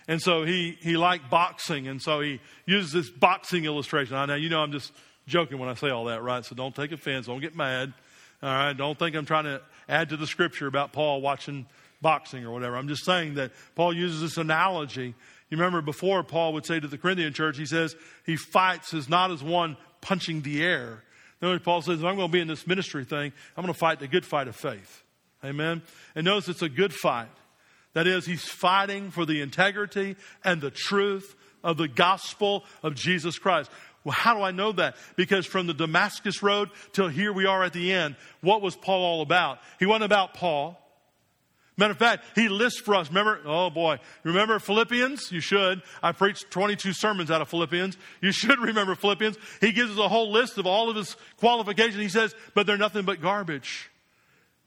And 0.08 0.22
so 0.22 0.46
he, 0.46 0.78
he 0.80 0.96
liked 0.96 1.30
boxing. 1.30 1.90
And 1.90 2.02
so 2.02 2.22
he 2.22 2.40
uses 2.66 2.94
this 2.94 3.10
boxing 3.10 3.66
illustration. 3.66 4.16
Now, 4.16 4.36
you 4.36 4.48
know, 4.48 4.62
I'm 4.62 4.72
just 4.72 4.94
joking 5.28 5.60
when 5.60 5.68
I 5.68 5.74
say 5.74 5.90
all 5.90 6.06
that, 6.06 6.24
right? 6.24 6.46
So 6.46 6.56
don't 6.56 6.74
take 6.74 6.94
offense. 6.94 7.26
Don't 7.26 7.42
get 7.42 7.54
mad. 7.54 7.94
All 8.42 8.50
right. 8.50 8.74
Don't 8.74 8.98
think 8.98 9.14
I'm 9.16 9.26
trying 9.26 9.44
to 9.44 9.62
add 9.90 10.10
to 10.10 10.18
the 10.18 10.28
scripture 10.28 10.68
about 10.68 10.94
Paul 10.94 11.20
watching 11.20 11.66
boxing 12.02 12.46
or 12.46 12.52
whatever. 12.52 12.78
I'm 12.78 12.88
just 12.88 13.04
saying 13.04 13.34
that 13.34 13.52
Paul 13.76 13.94
uses 13.94 14.22
this 14.22 14.38
analogy. 14.38 15.16
You 15.50 15.58
remember 15.58 15.82
before 15.82 16.24
Paul 16.24 16.54
would 16.54 16.66
say 16.66 16.80
to 16.80 16.88
the 16.88 16.98
Corinthian 16.98 17.34
church, 17.34 17.58
he 17.58 17.66
says 17.66 17.96
he 18.26 18.36
fights 18.36 18.94
as 18.94 19.08
not 19.08 19.32
as 19.32 19.42
one 19.42 19.78
punching 20.02 20.42
the 20.42 20.64
air. 20.64 21.04
Notice 21.42 21.64
Paul 21.64 21.82
says, 21.82 22.00
if 22.00 22.06
I'm 22.06 22.16
going 22.16 22.28
to 22.28 22.34
be 22.34 22.42
in 22.42 22.48
this 22.48 22.68
ministry 22.68 23.06
thing, 23.06 23.32
I'm 23.56 23.64
going 23.64 23.74
to 23.74 23.80
fight 23.80 24.00
the 24.00 24.08
good 24.08 24.26
fight 24.26 24.48
of 24.48 24.56
faith. 24.56 25.04
Amen. 25.46 25.84
And 26.16 26.26
notice 26.26 26.50
it's 26.50 26.62
a 26.62 26.70
good 26.70 26.94
fight. 26.94 27.30
That 27.94 28.08
is, 28.08 28.26
he's 28.26 28.44
fighting 28.44 29.12
for 29.12 29.26
the 29.26 29.42
integrity 29.42 30.16
and 30.44 30.62
the 30.62 30.72
truth 30.72 31.36
of 31.64 31.78
the 31.78 31.88
gospel 31.88 32.64
of 32.84 32.96
Jesus 32.96 33.40
Christ. 33.40 33.72
Well, 34.04 34.14
how 34.14 34.36
do 34.36 34.42
I 34.42 34.52
know 34.52 34.72
that? 34.74 34.96
Because 35.16 35.46
from 35.46 35.68
the 35.68 35.74
Damascus 35.74 36.44
Road 36.44 36.70
till 36.94 37.08
here 37.08 37.34
we 37.34 37.46
are 37.46 37.64
at 37.64 37.74
the 37.74 37.92
end, 37.94 38.16
what 38.42 38.62
was 38.62 38.76
Paul 38.76 39.04
all 39.04 39.22
about? 39.22 39.60
He 39.80 39.86
wasn't 39.86 40.06
about 40.06 40.34
Paul. 40.34 40.82
Matter 41.78 41.92
of 41.92 42.00
fact, 42.00 42.26
he 42.34 42.50
lists 42.50 42.80
for 42.80 42.96
us, 42.96 43.10
remember, 43.10 43.40
oh 43.46 43.70
boy, 43.70 44.00
remember 44.24 44.58
Philippians? 44.58 45.32
You 45.32 45.40
should. 45.40 45.84
I 46.02 46.12
preached 46.12 46.50
22 46.50 46.94
sermons 46.94 47.30
out 47.30 47.40
of 47.40 47.50
Philippians. 47.50 47.98
You 48.20 48.32
should 48.32 48.60
remember 48.62 48.96
Philippians. 48.96 49.38
He 49.62 49.72
gives 49.72 49.92
us 49.92 50.00
a 50.00 50.08
whole 50.08 50.32
list 50.32 50.58
of 50.58 50.66
all 50.66 50.90
of 50.90 50.96
his 50.96 51.16
qualifications. 51.38 52.02
He 52.02 52.10
says, 52.10 52.34
but 52.56 52.66
they're 52.66 52.78
nothing 52.78 53.06
but 53.06 53.22
garbage. 53.22 53.92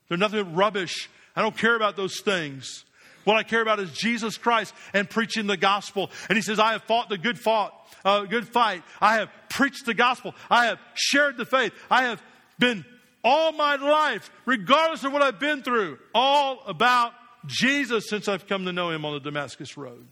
They're 0.09 0.18
nothing 0.18 0.44
but 0.44 0.57
rubbish. 0.57 1.11
I 1.35 1.42
don't 1.42 1.57
care 1.57 1.75
about 1.75 1.96
those 1.96 2.20
things. 2.20 2.85
What 3.25 3.37
I 3.37 3.42
care 3.42 3.61
about 3.61 3.81
is 3.81 3.90
Jesus 3.92 4.38
Christ 4.38 4.73
and 4.94 5.11
preaching 5.11 5.49
the 5.49 5.57
gospel. 5.57 6.11
And 6.29 6.37
he 6.37 6.42
says, 6.42 6.61
I 6.61 6.73
have 6.73 6.85
fought 6.85 7.09
the 7.09 7.18
good 7.18 7.38
fought, 7.38 7.75
uh, 8.05 8.23
good 8.23 8.46
fight. 8.49 8.83
I 9.01 9.16
have 9.16 9.31
preached 9.49 9.85
the 9.85 9.94
gospel. 9.94 10.35
I 10.49 10.66
have 10.66 10.79
shared 10.94 11.37
the 11.37 11.44
faith. 11.44 11.73
I 11.90 12.05
have 12.05 12.23
been 12.59 12.85
all 13.23 13.53
my 13.53 13.77
life, 13.77 14.31
regardless 14.47 15.05
of 15.05 15.13
what 15.13 15.23
I've 15.23 15.39
been 15.39 15.63
through, 15.63 15.99
all 16.15 16.63
about 16.67 17.13
Jesus 17.47 18.09
since 18.09 18.29
I've 18.29 18.47
come 18.47 18.65
to 18.67 18.73
know 18.73 18.91
him 18.91 19.05
on 19.05 19.15
the 19.15 19.21
Damascus 19.21 19.77
Road. 19.77 20.07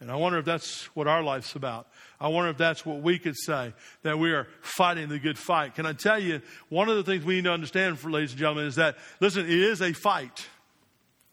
And 0.00 0.12
I 0.12 0.16
wonder 0.16 0.38
if 0.38 0.44
that's 0.44 0.84
what 0.94 1.08
our 1.08 1.22
life's 1.22 1.56
about. 1.56 1.88
I 2.20 2.28
wonder 2.28 2.50
if 2.50 2.56
that's 2.56 2.86
what 2.86 3.02
we 3.02 3.18
could 3.18 3.36
say, 3.36 3.72
that 4.02 4.18
we 4.18 4.30
are 4.32 4.46
fighting 4.60 5.08
the 5.08 5.18
good 5.18 5.36
fight. 5.36 5.74
Can 5.74 5.86
I 5.86 5.92
tell 5.92 6.20
you, 6.22 6.40
one 6.68 6.88
of 6.88 6.96
the 6.96 7.02
things 7.02 7.24
we 7.24 7.36
need 7.36 7.44
to 7.44 7.52
understand, 7.52 7.98
for 7.98 8.08
ladies 8.08 8.30
and 8.30 8.38
gentlemen, 8.38 8.66
is 8.66 8.76
that, 8.76 8.96
listen, 9.18 9.44
it 9.44 9.50
is 9.50 9.82
a 9.82 9.92
fight. 9.92 10.46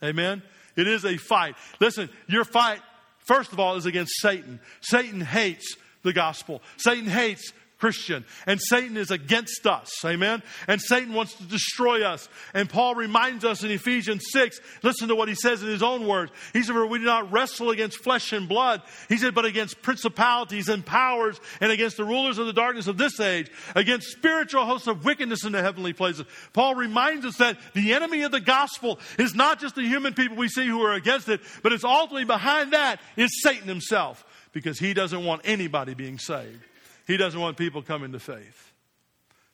Amen? 0.04 0.42
It 0.76 0.88
is 0.88 1.06
a 1.06 1.18
fight. 1.18 1.56
Listen, 1.80 2.10
your 2.28 2.44
fight, 2.44 2.80
first 3.20 3.54
of 3.54 3.60
all, 3.60 3.76
is 3.76 3.86
against 3.86 4.14
Satan. 4.20 4.60
Satan 4.82 5.22
hates 5.22 5.78
the 6.02 6.14
gospel. 6.14 6.64
Satan 6.78 7.06
hates 7.06 7.54
Christian. 7.78 8.26
And 8.46 8.60
Satan 8.62 8.96
is 8.98 9.12
against 9.12 9.68
us. 9.68 9.92
Amen. 10.06 10.42
And 10.68 10.82
Satan 10.82 11.14
wants 11.14 11.34
to 11.36 11.44
destroy 11.44 12.04
us. 12.04 12.30
And 12.54 12.70
Paul 12.70 12.96
reminds 12.96 13.44
us 13.44 13.64
in 13.64 13.72
Ephesians 13.72 14.26
6, 14.32 14.60
listen 14.82 15.10
to 15.10 15.16
what 15.16 15.28
he 15.28 15.36
says 15.36 15.62
in 15.62 15.68
his 15.68 15.84
own 15.84 16.08
words. 16.08 16.32
He 16.54 16.64
said, 16.64 16.74
For 16.74 16.86
we 16.86 17.00
do 17.00 17.06
not 17.06 17.32
wrestle 17.32 17.72
against 17.72 18.04
flesh 18.04 18.32
and 18.32 18.48
blood. 18.48 18.82
He 19.10 19.18
said, 19.18 19.36
but 19.36 19.46
against 19.46 19.82
principalities 19.82 20.70
and 20.70 20.86
powers 20.86 21.40
and 21.60 21.72
against 21.72 21.98
the 21.98 22.06
rulers 22.06 22.38
of 22.38 22.48
the 22.48 22.54
darkness 22.54 22.88
of 22.88 22.98
this 22.98 23.20
age, 23.20 23.52
against 23.76 24.08
spiritual 24.08 24.66
hosts 24.66 24.88
of 24.88 25.04
wickedness 25.04 25.44
in 25.44 25.52
the 25.52 25.62
heavenly 25.62 25.94
places. 25.94 26.26
Paul 26.54 26.76
reminds 26.76 27.26
us 27.26 27.38
that 27.38 27.58
the 27.74 27.94
enemy 27.94 28.22
of 28.22 28.32
the 28.32 28.40
gospel 28.40 29.00
is 29.20 29.36
not 29.36 29.60
just 29.60 29.76
the 29.76 29.84
human 29.84 30.14
people 30.14 30.38
we 30.38 30.48
see 30.48 30.66
who 30.66 30.82
are 30.82 30.94
against 30.94 31.28
it, 31.30 31.42
but 31.62 31.74
it's 31.74 31.84
ultimately 31.84 32.26
behind 32.26 32.74
that 32.74 33.00
is 33.18 33.42
Satan 33.44 33.68
himself 33.68 34.26
because 34.54 34.80
he 34.80 34.94
doesn't 34.94 35.26
want 35.26 35.42
anybody 35.44 35.94
being 35.94 36.18
saved. 36.18 36.64
He 37.06 37.18
doesn't 37.18 37.39
want 37.39 37.58
people 37.58 37.82
coming 37.82 38.12
to 38.13 38.20
faith. 38.20 38.74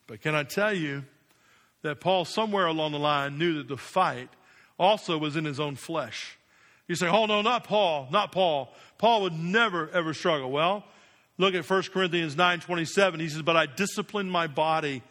But 0.07 0.21
can 0.21 0.35
I 0.35 0.43
tell 0.43 0.73
you 0.73 1.03
that 1.81 1.99
Paul, 1.99 2.25
somewhere 2.25 2.67
along 2.67 2.91
the 2.91 2.99
line, 2.99 3.37
knew 3.37 3.55
that 3.55 3.67
the 3.67 3.77
fight 3.77 4.29
also 4.77 5.17
was 5.17 5.35
in 5.35 5.45
his 5.45 5.59
own 5.59 5.75
flesh. 5.75 6.37
You 6.87 6.95
say, 6.95 7.07
oh, 7.07 7.25
no, 7.25 7.41
not 7.41 7.63
Paul, 7.63 8.07
not 8.11 8.31
Paul. 8.31 8.73
Paul 8.97 9.21
would 9.21 9.33
never, 9.33 9.89
ever 9.89 10.13
struggle. 10.13 10.51
Well, 10.51 10.83
look 11.37 11.53
at 11.53 11.69
1 11.69 11.83
Corinthians 11.93 12.35
9 12.35 12.59
27. 12.59 13.19
He 13.19 13.29
says, 13.29 13.41
But 13.43 13.55
I 13.55 13.67
discipline 13.67 14.29
my 14.29 14.47
body 14.47 15.01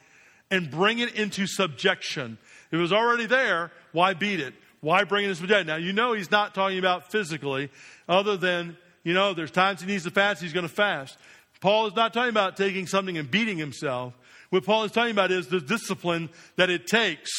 and 0.50 0.70
bring 0.70 0.98
it 0.98 1.14
into 1.14 1.46
subjection. 1.46 2.36
If 2.70 2.74
it 2.78 2.82
was 2.82 2.92
already 2.92 3.26
there, 3.26 3.70
why 3.92 4.14
beat 4.14 4.40
it? 4.40 4.54
Why 4.80 5.04
bring 5.04 5.24
it 5.24 5.28
into 5.28 5.40
subjection? 5.40 5.68
Now, 5.68 5.76
you 5.76 5.92
know 5.92 6.12
he's 6.12 6.30
not 6.30 6.54
talking 6.54 6.78
about 6.78 7.10
physically, 7.10 7.70
other 8.08 8.36
than, 8.36 8.76
you 9.04 9.14
know, 9.14 9.34
there's 9.34 9.50
times 9.50 9.80
he 9.80 9.86
needs 9.86 10.04
to 10.04 10.10
fast, 10.10 10.42
he's 10.42 10.52
going 10.52 10.66
to 10.66 10.72
fast. 10.72 11.16
Paul 11.60 11.86
is 11.86 11.94
not 11.94 12.12
talking 12.12 12.30
about 12.30 12.56
taking 12.56 12.86
something 12.86 13.18
and 13.18 13.30
beating 13.30 13.58
himself. 13.58 14.14
What 14.50 14.64
Paul 14.64 14.84
is 14.84 14.92
talking 14.92 15.12
about 15.12 15.30
is 15.30 15.46
the 15.46 15.60
discipline 15.60 16.30
that 16.56 16.70
it 16.70 16.86
takes 16.86 17.30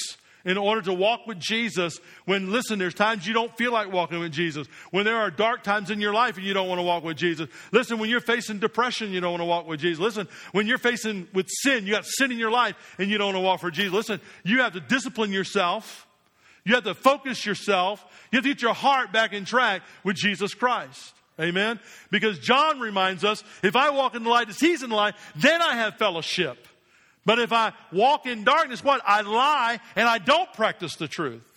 in 0.46 0.58
order 0.58 0.82
to 0.82 0.94
walk 0.94 1.28
with 1.28 1.40
Jesus 1.40 2.00
when, 2.26 2.52
listen, 2.52 2.80
there's 2.80 2.94
times 2.94 3.28
you 3.28 3.34
don't 3.34 3.56
feel 3.58 3.72
like 3.72 3.92
walking 3.92 4.20
with 4.20 4.32
Jesus. 4.32 4.68
When 4.92 5.06
there 5.06 5.18
are 5.18 5.30
dark 5.30 5.64
times 5.64 5.92
in 5.92 6.02
your 6.02 6.14
life 6.14 6.38
and 6.38 6.46
you 6.46 6.54
don't 6.54 6.68
want 6.68 6.80
to 6.80 6.84
walk 6.84 7.04
with 7.04 7.18
Jesus. 7.18 7.48
Listen, 7.72 8.00
when 8.00 8.10
you're 8.10 8.22
facing 8.22 8.60
depression, 8.60 9.12
you 9.12 9.22
don't 9.22 9.32
want 9.32 9.42
to 9.42 9.46
walk 9.46 9.68
with 9.68 9.80
Jesus. 9.80 10.00
Listen, 10.00 10.28
when 10.52 10.68
you're 10.68 10.78
facing 10.78 11.28
with 11.34 11.48
sin, 11.50 11.86
you 11.86 11.94
got 11.94 12.06
sin 12.06 12.32
in 12.32 12.38
your 12.38 12.52
life 12.52 12.76
and 12.98 13.10
you 13.10 13.18
don't 13.18 13.34
want 13.34 13.38
to 13.38 13.42
walk 13.42 13.60
for 13.60 13.72
Jesus. 13.72 13.94
Listen, 13.94 14.22
you 14.44 14.60
have 14.62 14.74
to 14.74 14.80
discipline 14.80 15.32
yourself. 15.32 16.08
You 16.64 16.76
have 16.76 16.84
to 16.86 16.94
focus 16.94 17.46
yourself. 17.46 18.04
You 18.32 18.38
have 18.38 18.44
to 18.44 18.50
get 18.50 18.62
your 18.62 18.74
heart 18.74 19.12
back 19.12 19.34
in 19.34 19.46
track 19.46 19.82
with 20.04 20.16
Jesus 20.16 20.54
Christ. 20.54 21.14
Amen? 21.40 21.80
Because 22.10 22.40
John 22.40 22.80
reminds 22.80 23.24
us 23.24 23.44
if 23.64 23.76
I 23.76 23.90
walk 23.90 24.16
in 24.16 24.24
the 24.24 24.30
light 24.30 24.50
as 24.50 24.60
he's 24.60 24.84
in 24.84 24.90
the 24.90 24.96
light, 24.96 25.16
then 25.36 25.62
I 25.62 25.76
have 25.76 25.96
fellowship. 25.96 26.68
But 27.26 27.40
if 27.40 27.54
I 27.54 27.74
walk 27.92 28.26
in 28.26 28.44
darkness, 28.44 28.84
what? 28.84 29.02
I 29.06 29.22
lie 29.22 29.80
and 29.96 30.08
I 30.08 30.18
don't 30.18 30.52
practice 30.54 30.96
the 30.96 31.08
truth. 31.08 31.48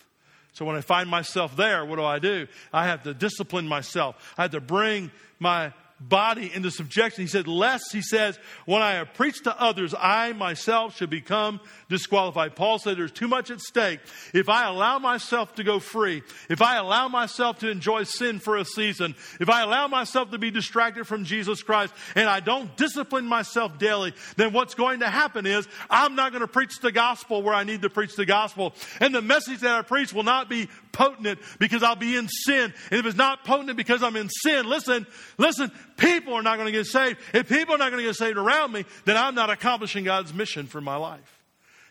So 0.53 0.63
when 0.63 0.75
I 0.75 0.81
find 0.81 1.09
myself 1.09 1.55
there, 1.55 1.83
what 1.83 1.97
do 1.97 2.03
I 2.03 2.19
do? 2.19 2.47
I 2.71 2.85
have 2.87 3.03
to 3.03 3.13
discipline 3.13 3.67
myself. 3.67 4.33
I 4.37 4.43
have 4.43 4.51
to 4.51 4.61
bring 4.61 5.11
my 5.39 5.73
body 5.99 6.51
into 6.53 6.69
subjection. 6.71 7.23
He 7.23 7.27
said, 7.27 7.47
lest, 7.47 7.93
he 7.93 8.01
says, 8.01 8.37
when 8.65 8.81
I 8.81 8.93
have 8.93 9.13
preached 9.13 9.45
to 9.45 9.59
others, 9.59 9.93
I 9.97 10.33
myself 10.33 10.97
should 10.97 11.09
become 11.09 11.61
disqualified. 11.89 12.55
Paul 12.55 12.79
said 12.79 12.97
there's 12.97 13.11
too 13.11 13.27
much 13.27 13.49
at 13.49 13.61
stake. 13.61 14.01
If 14.33 14.49
I 14.49 14.67
allow 14.67 14.99
myself 14.99 15.55
to 15.55 15.63
go 15.63 15.79
free, 15.79 16.21
if 16.49 16.61
I 16.61 16.77
allow 16.77 17.07
myself 17.07 17.59
to 17.59 17.69
enjoy 17.69 18.03
sin 18.03 18.39
for 18.39 18.57
a 18.57 18.65
season, 18.65 19.15
if 19.39 19.49
I 19.49 19.61
allow 19.61 19.87
myself 19.87 20.31
to 20.31 20.37
be 20.37 20.51
distracted 20.51 21.05
from 21.05 21.23
Jesus 21.23 21.63
Christ, 21.63 21.93
and 22.15 22.27
I 22.27 22.39
don't 22.41 22.75
discipline 22.75 23.25
myself 23.25 23.77
daily, 23.77 24.13
then 24.35 24.51
what's 24.51 24.75
going 24.75 24.99
to 24.99 25.09
happen 25.09 25.45
is 25.45 25.67
I'm 25.89 26.15
not 26.15 26.31
going 26.31 26.41
to 26.41 26.47
preach 26.47 26.79
the 26.81 26.91
gospel 26.91 27.41
where 27.41 27.53
I 27.53 27.63
need 27.63 27.83
to 27.83 27.89
preach 27.89 28.15
the 28.15 28.25
gospel. 28.25 28.73
And 28.99 29.15
the 29.15 29.21
message 29.21 29.61
that 29.61 29.71
I 29.71 29.81
preach 29.81 30.13
will 30.13 30.23
not 30.23 30.49
be 30.49 30.69
potent 30.91 31.39
because 31.59 31.83
I'll 31.83 31.95
be 31.95 32.15
in 32.15 32.27
sin. 32.27 32.73
And 32.91 32.99
if 32.99 33.05
it's 33.05 33.17
not 33.17 33.43
potent 33.43 33.77
because 33.77 34.01
I'm 34.01 34.15
in 34.15 34.29
sin, 34.29 34.67
listen, 34.67 35.05
listen, 35.37 35.71
people 35.97 36.33
are 36.33 36.43
not 36.43 36.57
going 36.57 36.67
to 36.67 36.71
get 36.71 36.85
saved. 36.85 37.19
If 37.33 37.49
people 37.49 37.75
are 37.75 37.77
not 37.77 37.91
going 37.91 38.03
to 38.03 38.09
get 38.09 38.15
saved 38.15 38.37
around 38.37 38.71
me, 38.71 38.85
then 39.05 39.17
I'm 39.17 39.35
not 39.35 39.49
accomplishing 39.49 40.03
God's 40.03 40.33
mission 40.33 40.67
for 40.67 40.81
my 40.81 40.95
life. 40.95 41.39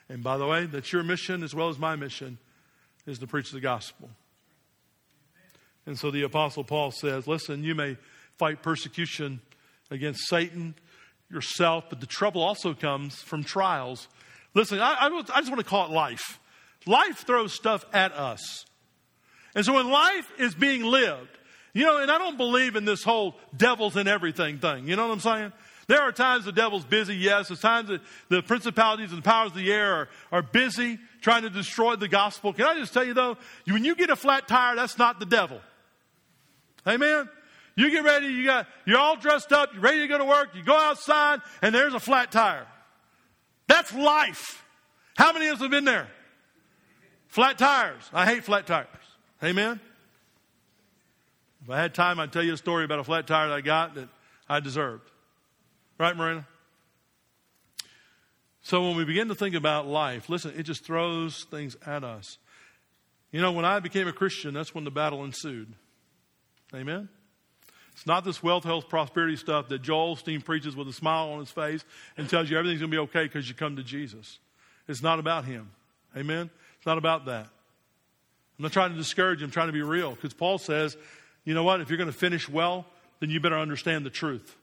And 0.08 0.22
by 0.22 0.36
the 0.36 0.46
way, 0.46 0.66
that's 0.66 0.92
your 0.92 1.02
mission 1.02 1.42
as 1.42 1.54
well 1.54 1.68
as 1.68 1.78
my 1.78 1.96
mission 1.96 2.38
is 3.06 3.18
to 3.18 3.26
preach 3.26 3.50
the 3.50 3.60
gospel. 3.60 4.10
And 5.86 5.98
so 5.98 6.10
the 6.10 6.22
apostle 6.22 6.64
Paul 6.64 6.90
says, 6.90 7.26
listen, 7.26 7.64
you 7.64 7.74
may 7.74 7.96
fight 8.38 8.62
persecution 8.62 9.40
against 9.90 10.28
Satan. 10.28 10.74
yourself, 11.30 11.84
but 11.88 12.00
the 12.00 12.06
trouble 12.06 12.42
also 12.42 12.74
comes 12.74 13.16
from 13.16 13.44
trials. 13.44 14.08
Listen, 14.54 14.80
I, 14.80 14.94
I, 14.94 15.06
I 15.06 15.40
just 15.40 15.50
want 15.50 15.58
to 15.58 15.68
call 15.68 15.86
it 15.86 15.90
life. 15.90 16.38
Life 16.86 17.18
throws 17.26 17.52
stuff 17.52 17.84
at 17.92 18.12
us. 18.12 18.64
And 19.54 19.64
so 19.64 19.74
when 19.74 19.90
life 19.90 20.30
is 20.38 20.54
being 20.54 20.84
lived, 20.84 21.38
you 21.74 21.84
know, 21.84 21.98
and 21.98 22.10
I 22.10 22.18
don't 22.18 22.38
believe 22.38 22.76
in 22.76 22.84
this 22.84 23.02
whole 23.02 23.34
devil's 23.54 23.96
in 23.96 24.08
everything 24.08 24.58
thing. 24.58 24.88
You 24.88 24.96
know 24.96 25.08
what 25.08 25.12
I'm 25.12 25.20
saying? 25.20 25.52
There 25.86 26.00
are 26.00 26.12
times 26.12 26.46
the 26.46 26.52
devil's 26.52 26.84
busy, 26.84 27.14
yes. 27.14 27.48
There's 27.48 27.60
times 27.60 27.88
that 27.88 28.00
the 28.30 28.42
principalities 28.42 29.12
and 29.12 29.22
powers 29.22 29.50
of 29.50 29.56
the 29.56 29.70
air 29.70 29.92
are, 29.92 30.08
are 30.32 30.42
busy 30.42 30.98
trying 31.20 31.42
to 31.42 31.50
destroy 31.50 31.96
the 31.96 32.08
gospel. 32.08 32.52
Can 32.52 32.64
I 32.64 32.78
just 32.78 32.94
tell 32.94 33.04
you 33.04 33.12
though, 33.12 33.36
when 33.68 33.84
you 33.84 33.94
get 33.94 34.08
a 34.08 34.16
flat 34.16 34.48
tire, 34.48 34.76
that's 34.76 34.96
not 34.96 35.18
the 35.18 35.26
devil. 35.26 35.60
Amen? 36.86 37.28
You 37.76 37.90
get 37.90 38.04
ready, 38.04 38.28
you 38.28 38.46
got, 38.46 38.68
you're 38.86 38.98
all 38.98 39.16
dressed 39.16 39.52
up, 39.52 39.72
you're 39.72 39.82
ready 39.82 40.00
to 40.00 40.06
go 40.06 40.18
to 40.18 40.24
work, 40.24 40.50
you 40.54 40.62
go 40.62 40.76
outside, 40.76 41.40
and 41.60 41.74
there's 41.74 41.92
a 41.92 42.00
flat 42.00 42.30
tire. 42.30 42.66
That's 43.66 43.92
life. 43.92 44.64
How 45.16 45.32
many 45.32 45.48
of 45.48 45.54
us 45.54 45.60
have 45.60 45.70
been 45.70 45.84
there? 45.84 46.08
Flat 47.28 47.58
tires. 47.58 48.08
I 48.12 48.26
hate 48.26 48.44
flat 48.44 48.66
tires. 48.66 48.86
Amen? 49.42 49.80
If 51.64 51.70
I 51.70 51.80
had 51.80 51.94
time, 51.94 52.20
I'd 52.20 52.30
tell 52.30 52.42
you 52.42 52.52
a 52.52 52.58
story 52.58 52.84
about 52.84 52.98
a 52.98 53.04
flat 53.04 53.26
tire 53.26 53.48
that 53.48 53.54
I 53.54 53.60
got 53.62 53.94
that 53.94 54.08
I 54.48 54.60
deserved. 54.60 55.10
Right, 55.98 56.14
Marina? 56.14 56.46
So 58.62 58.86
when 58.86 58.96
we 58.96 59.04
begin 59.04 59.28
to 59.28 59.34
think 59.34 59.54
about 59.54 59.86
life, 59.86 60.28
listen, 60.28 60.54
it 60.56 60.64
just 60.64 60.84
throws 60.84 61.44
things 61.50 61.76
at 61.86 62.04
us. 62.04 62.38
You 63.30 63.40
know, 63.40 63.52
when 63.52 63.64
I 63.64 63.80
became 63.80 64.08
a 64.08 64.12
Christian, 64.12 64.54
that's 64.54 64.74
when 64.74 64.84
the 64.84 64.90
battle 64.90 65.24
ensued. 65.24 65.72
Amen? 66.74 67.08
It's 67.92 68.06
not 68.06 68.24
this 68.24 68.42
wealth, 68.42 68.64
health, 68.64 68.88
prosperity 68.88 69.36
stuff 69.36 69.68
that 69.68 69.80
Joel 69.82 70.16
Osteen 70.16 70.44
preaches 70.44 70.76
with 70.76 70.88
a 70.88 70.92
smile 70.92 71.30
on 71.30 71.40
his 71.40 71.50
face 71.50 71.84
and 72.16 72.28
tells 72.28 72.50
you 72.50 72.58
everything's 72.58 72.80
going 72.80 72.90
to 72.90 72.94
be 72.96 73.02
okay 73.02 73.24
because 73.24 73.48
you 73.48 73.54
come 73.54 73.76
to 73.76 73.82
Jesus. 73.82 74.38
It's 74.88 75.02
not 75.02 75.18
about 75.18 75.44
him. 75.44 75.70
Amen? 76.16 76.50
It's 76.76 76.86
not 76.86 76.98
about 76.98 77.26
that. 77.26 77.46
I'm 78.58 78.62
not 78.62 78.72
trying 78.72 78.90
to 78.90 78.96
discourage 78.96 79.40
you. 79.40 79.46
I'm 79.46 79.50
trying 79.50 79.68
to 79.68 79.72
be 79.72 79.82
real 79.82 80.12
because 80.12 80.34
Paul 80.34 80.58
says, 80.58 80.96
you 81.44 81.54
know 81.54 81.64
what? 81.64 81.80
If 81.80 81.88
you're 81.88 81.98
going 81.98 82.10
to 82.10 82.16
finish 82.16 82.48
well, 82.48 82.86
then 83.20 83.30
you 83.30 83.40
better 83.40 83.58
understand 83.58 84.04
the 84.04 84.10
truth 84.10 84.56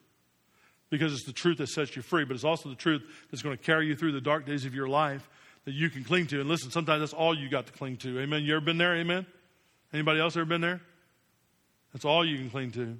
because 0.89 1.13
it's 1.13 1.25
the 1.25 1.33
truth 1.33 1.57
that 1.59 1.67
sets 1.67 1.95
you 1.95 2.01
free, 2.01 2.25
but 2.25 2.33
it's 2.33 2.43
also 2.43 2.69
the 2.69 2.75
truth 2.75 3.01
that's 3.29 3.41
going 3.41 3.57
to 3.57 3.63
carry 3.63 3.87
you 3.87 3.95
through 3.95 4.11
the 4.11 4.21
dark 4.21 4.45
days 4.45 4.65
of 4.65 4.75
your 4.75 4.87
life 4.87 5.27
that 5.65 5.73
you 5.73 5.89
can 5.89 6.03
cling 6.03 6.27
to. 6.27 6.39
And 6.41 6.49
listen, 6.49 6.71
sometimes 6.71 7.01
that's 7.01 7.13
all 7.13 7.37
you 7.37 7.49
got 7.49 7.67
to 7.67 7.73
cling 7.73 7.97
to. 7.97 8.19
Amen. 8.19 8.43
You 8.43 8.55
ever 8.55 8.65
been 8.65 8.77
there? 8.77 8.95
Amen. 8.95 9.25
Anybody 9.93 10.19
else 10.19 10.35
ever 10.35 10.45
been 10.45 10.61
there? 10.61 10.81
That's 11.93 12.05
all 12.05 12.25
you 12.25 12.37
can 12.37 12.49
cling 12.49 12.71
to. 12.71 12.97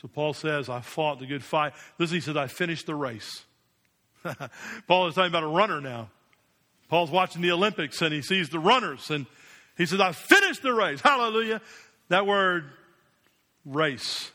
So 0.00 0.08
Paul 0.08 0.34
says, 0.34 0.68
I 0.68 0.80
fought 0.80 1.20
the 1.20 1.26
good 1.26 1.42
fight. 1.42 1.72
Listen, 1.98 2.16
he 2.16 2.20
says, 2.20 2.36
I 2.36 2.48
finished 2.48 2.86
the 2.86 2.94
race. 2.94 3.44
Paul 4.86 5.08
is 5.08 5.14
talking 5.14 5.30
about 5.30 5.42
a 5.42 5.48
runner 5.48 5.80
now. 5.80 6.10
Paul's 6.88 7.10
watching 7.10 7.42
the 7.42 7.50
Olympics 7.50 8.02
and 8.02 8.12
he 8.12 8.22
sees 8.22 8.50
the 8.50 8.58
runners 8.58 9.10
and 9.10 9.26
he 9.76 9.86
says, 9.86 10.00
I 10.00 10.12
finished 10.12 10.62
the 10.62 10.72
race. 10.72 11.00
Hallelujah. 11.00 11.60
That 12.08 12.26
word 12.26 12.70
race. 13.64 14.30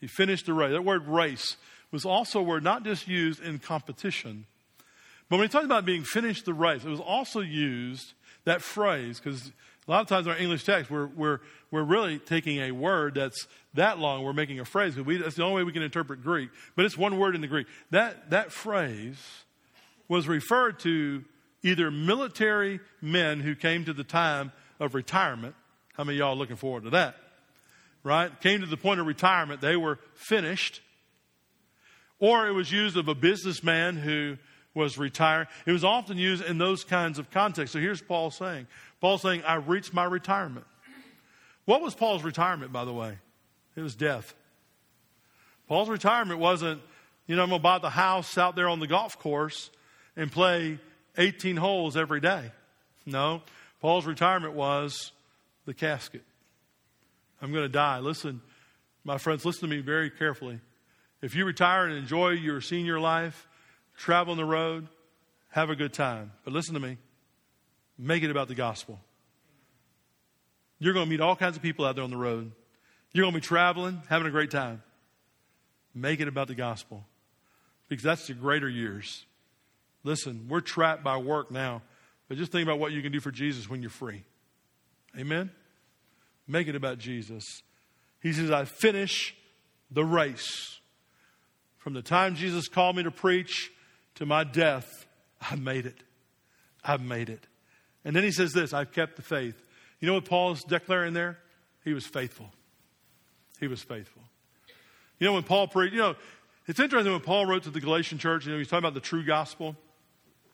He 0.00 0.06
finished 0.06 0.46
the 0.46 0.52
race. 0.52 0.72
That 0.72 0.84
word 0.84 1.08
race 1.08 1.56
was 1.90 2.04
also 2.04 2.40
a 2.40 2.42
word 2.42 2.62
not 2.62 2.84
just 2.84 3.08
used 3.08 3.42
in 3.42 3.58
competition, 3.58 4.46
but 5.28 5.36
when 5.36 5.48
he 5.48 5.52
talks 5.52 5.64
about 5.64 5.84
being 5.84 6.04
finished 6.04 6.44
the 6.44 6.54
race, 6.54 6.84
it 6.84 6.88
was 6.88 7.00
also 7.00 7.40
used, 7.40 8.12
that 8.44 8.62
phrase, 8.62 9.20
because 9.20 9.52
a 9.86 9.90
lot 9.90 10.00
of 10.00 10.06
times 10.06 10.26
in 10.26 10.32
our 10.32 10.38
English 10.38 10.64
text, 10.64 10.90
we're, 10.90 11.06
we're, 11.08 11.40
we're 11.70 11.82
really 11.82 12.18
taking 12.18 12.58
a 12.60 12.72
word 12.72 13.14
that's 13.14 13.46
that 13.74 13.98
long, 13.98 14.22
we're 14.22 14.32
making 14.32 14.60
a 14.60 14.64
phrase, 14.64 14.94
because 14.94 15.20
that's 15.20 15.36
the 15.36 15.42
only 15.42 15.56
way 15.56 15.64
we 15.64 15.72
can 15.72 15.82
interpret 15.82 16.22
Greek, 16.22 16.50
but 16.76 16.84
it's 16.84 16.96
one 16.96 17.18
word 17.18 17.34
in 17.34 17.40
the 17.40 17.46
Greek. 17.46 17.66
That, 17.90 18.30
that 18.30 18.52
phrase 18.52 19.18
was 20.08 20.28
referred 20.28 20.78
to 20.80 21.24
either 21.62 21.90
military 21.90 22.80
men 23.02 23.40
who 23.40 23.54
came 23.54 23.84
to 23.84 23.92
the 23.92 24.04
time 24.04 24.52
of 24.80 24.94
retirement. 24.94 25.54
How 25.98 26.04
many 26.04 26.18
y'all 26.18 26.36
looking 26.36 26.56
forward 26.56 26.84
to 26.84 26.90
that? 26.90 27.16
Right? 28.04 28.30
Came 28.40 28.60
to 28.60 28.66
the 28.66 28.76
point 28.76 29.00
of 29.00 29.06
retirement, 29.06 29.60
they 29.60 29.76
were 29.76 29.98
finished. 30.14 30.80
Or 32.20 32.46
it 32.46 32.52
was 32.52 32.70
used 32.70 32.96
of 32.96 33.08
a 33.08 33.16
businessman 33.16 33.96
who 33.96 34.36
was 34.74 34.96
retired. 34.96 35.48
It 35.66 35.72
was 35.72 35.82
often 35.82 36.16
used 36.16 36.44
in 36.44 36.56
those 36.56 36.84
kinds 36.84 37.18
of 37.18 37.32
contexts. 37.32 37.72
So 37.72 37.80
here's 37.80 38.00
Paul 38.00 38.30
saying 38.30 38.68
Paul's 39.00 39.22
saying, 39.22 39.42
I 39.44 39.56
reached 39.56 39.92
my 39.92 40.04
retirement. 40.04 40.66
What 41.64 41.82
was 41.82 41.94
Paul's 41.96 42.22
retirement, 42.22 42.72
by 42.72 42.84
the 42.84 42.92
way? 42.92 43.18
It 43.74 43.80
was 43.80 43.96
death. 43.96 44.34
Paul's 45.66 45.88
retirement 45.88 46.38
wasn't, 46.38 46.80
you 47.26 47.36
know, 47.36 47.42
I'm 47.42 47.48
going 47.48 47.60
to 47.60 47.62
buy 47.62 47.78
the 47.78 47.90
house 47.90 48.38
out 48.38 48.54
there 48.56 48.68
on 48.68 48.78
the 48.78 48.86
golf 48.86 49.18
course 49.18 49.70
and 50.16 50.30
play 50.30 50.78
18 51.16 51.56
holes 51.56 51.96
every 51.96 52.20
day. 52.20 52.52
No, 53.04 53.42
Paul's 53.80 54.06
retirement 54.06 54.54
was 54.54 55.12
the 55.68 55.74
casket. 55.74 56.24
I'm 57.42 57.52
going 57.52 57.64
to 57.64 57.68
die. 57.68 58.00
Listen, 58.00 58.40
my 59.04 59.18
friends, 59.18 59.44
listen 59.44 59.68
to 59.68 59.76
me 59.76 59.82
very 59.82 60.10
carefully. 60.10 60.60
If 61.20 61.34
you 61.34 61.44
retire 61.44 61.86
and 61.86 61.94
enjoy 61.94 62.30
your 62.30 62.60
senior 62.60 62.98
life, 62.98 63.46
travel 63.96 64.32
on 64.32 64.38
the 64.38 64.44
road, 64.44 64.88
have 65.50 65.68
a 65.68 65.76
good 65.76 65.92
time. 65.92 66.32
But 66.44 66.54
listen 66.54 66.74
to 66.74 66.80
me. 66.80 66.96
Make 67.98 68.22
it 68.22 68.30
about 68.30 68.48
the 68.48 68.54
gospel. 68.54 68.98
You're 70.78 70.94
going 70.94 71.06
to 71.06 71.10
meet 71.10 71.20
all 71.20 71.36
kinds 71.36 71.56
of 71.56 71.62
people 71.62 71.84
out 71.84 71.96
there 71.96 72.04
on 72.04 72.10
the 72.10 72.16
road. 72.16 72.50
You're 73.12 73.24
going 73.24 73.34
to 73.34 73.40
be 73.40 73.46
traveling, 73.46 74.02
having 74.08 74.26
a 74.26 74.30
great 74.30 74.50
time. 74.50 74.82
Make 75.94 76.20
it 76.20 76.28
about 76.28 76.48
the 76.48 76.54
gospel 76.54 77.04
because 77.88 78.04
that's 78.04 78.26
the 78.26 78.34
greater 78.34 78.68
years. 78.68 79.26
Listen, 80.02 80.46
we're 80.48 80.60
trapped 80.60 81.04
by 81.04 81.18
work 81.18 81.50
now, 81.50 81.82
but 82.28 82.38
just 82.38 82.52
think 82.52 82.62
about 82.62 82.78
what 82.78 82.92
you 82.92 83.02
can 83.02 83.12
do 83.12 83.20
for 83.20 83.30
Jesus 83.30 83.68
when 83.68 83.82
you're 83.82 83.90
free. 83.90 84.24
Amen? 85.16 85.50
Make 86.48 86.66
it 86.66 86.74
about 86.74 86.98
Jesus. 86.98 87.62
He 88.20 88.32
says, 88.32 88.50
I 88.50 88.64
finish 88.64 89.36
the 89.90 90.04
race. 90.04 90.78
From 91.76 91.92
the 91.92 92.02
time 92.02 92.34
Jesus 92.34 92.68
called 92.68 92.96
me 92.96 93.02
to 93.02 93.10
preach 93.10 93.70
to 94.16 94.26
my 94.26 94.44
death, 94.44 95.06
I 95.40 95.54
made 95.54 95.86
it. 95.86 95.96
I've 96.82 97.02
made 97.02 97.28
it. 97.28 97.46
And 98.04 98.16
then 98.16 98.24
he 98.24 98.30
says 98.30 98.52
this 98.52 98.72
I've 98.72 98.92
kept 98.92 99.16
the 99.16 99.22
faith. 99.22 99.62
You 100.00 100.08
know 100.08 100.14
what 100.14 100.24
Paul's 100.24 100.64
declaring 100.64 101.12
there? 101.12 101.38
He 101.84 101.92
was 101.92 102.06
faithful. 102.06 102.50
He 103.60 103.66
was 103.66 103.82
faithful. 103.82 104.22
You 105.18 105.26
know, 105.26 105.34
when 105.34 105.42
Paul 105.42 105.68
preached, 105.68 105.94
you 105.94 106.00
know, 106.00 106.14
it's 106.66 106.78
interesting 106.78 107.12
when 107.12 107.20
Paul 107.20 107.46
wrote 107.46 107.64
to 107.64 107.70
the 107.70 107.80
Galatian 107.80 108.18
church, 108.18 108.46
you 108.46 108.52
know, 108.52 108.58
he's 108.58 108.68
talking 108.68 108.84
about 108.84 108.94
the 108.94 109.00
true 109.00 109.24
gospel. 109.24 109.76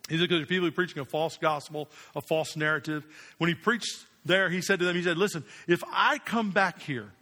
He 0.09 0.17
said, 0.17 0.23
because 0.23 0.39
there's 0.39 0.49
people 0.49 0.71
preaching 0.71 1.01
a 1.01 1.05
false 1.05 1.37
gospel, 1.37 1.89
a 2.15 2.21
false 2.21 2.57
narrative. 2.57 3.05
When 3.39 3.49
he 3.49 3.55
preached 3.55 4.07
there, 4.25 4.49
he 4.49 4.61
said 4.61 4.79
to 4.79 4.85
them, 4.85 4.97
he 4.97 5.03
said, 5.03 5.19
listen, 5.19 5.45
if 5.67 5.83
I 5.93 6.19
come 6.19 6.51
back 6.51 6.81
here 6.81 7.13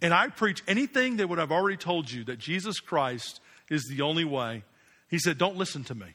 and 0.00 0.14
I 0.14 0.28
preach 0.28 0.62
anything 0.66 1.16
that 1.16 1.28
would 1.28 1.38
have 1.38 1.52
already 1.52 1.76
told 1.76 2.10
you 2.10 2.24
that 2.24 2.38
Jesus 2.38 2.80
Christ 2.80 3.40
is 3.68 3.84
the 3.88 4.02
only 4.02 4.24
way, 4.24 4.64
he 5.08 5.18
said, 5.18 5.38
don't 5.38 5.56
listen 5.56 5.84
to 5.84 5.94
me. 5.94 6.06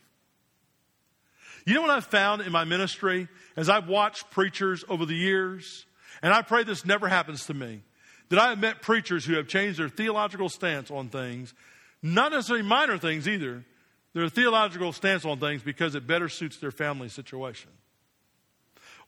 You 1.65 1.73
know 1.73 1.81
what 1.81 1.91
I've 1.91 2.05
found 2.05 2.41
in 2.41 2.51
my 2.51 2.63
ministry 2.63 3.27
as 3.57 3.69
I've 3.69 3.89
watched 3.89 4.31
preachers 4.31 4.85
over 4.87 5.05
the 5.05 5.15
years, 5.15 5.85
and 6.21 6.33
I 6.33 6.41
pray 6.41 6.63
this 6.63 6.85
never 6.85 7.09
happens 7.09 7.45
to 7.47 7.53
me, 7.53 7.81
that 8.29 8.39
I 8.39 8.49
have 8.49 8.59
met 8.59 8.81
preachers 8.81 9.25
who 9.25 9.35
have 9.35 9.47
changed 9.47 9.79
their 9.79 9.89
theological 9.89 10.47
stance 10.47 10.89
on 10.89 11.09
things, 11.09 11.53
not 12.01 12.31
necessarily 12.31 12.65
minor 12.65 12.97
things 12.97 13.27
either, 13.27 13.65
their 14.13 14.29
theological 14.29 14.93
stance 14.93 15.25
on 15.25 15.39
things 15.39 15.61
because 15.61 15.93
it 15.93 16.07
better 16.07 16.29
suits 16.29 16.57
their 16.57 16.71
family 16.71 17.09
situation. 17.09 17.69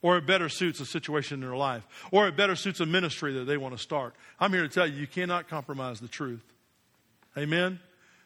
Or 0.02 0.18
it 0.18 0.26
better 0.26 0.48
suits 0.48 0.80
a 0.80 0.86
situation 0.86 1.36
in 1.36 1.42
their 1.42 1.58
life. 1.58 1.86
Or 2.12 2.28
it 2.28 2.38
better 2.38 2.56
suits 2.56 2.80
a 2.80 2.86
ministry 2.86 3.34
that 3.34 3.46
they 3.46 3.58
want 3.58 3.76
to 3.76 3.82
start. 3.82 4.14
I'm 4.40 4.54
here 4.54 4.62
to 4.62 4.70
tell 4.70 4.88
you, 4.88 4.96
you 4.96 5.08
cannot 5.08 5.50
compromise 5.50 6.00
the 6.00 6.08
truth. 6.08 6.44
Amen? 7.38 7.80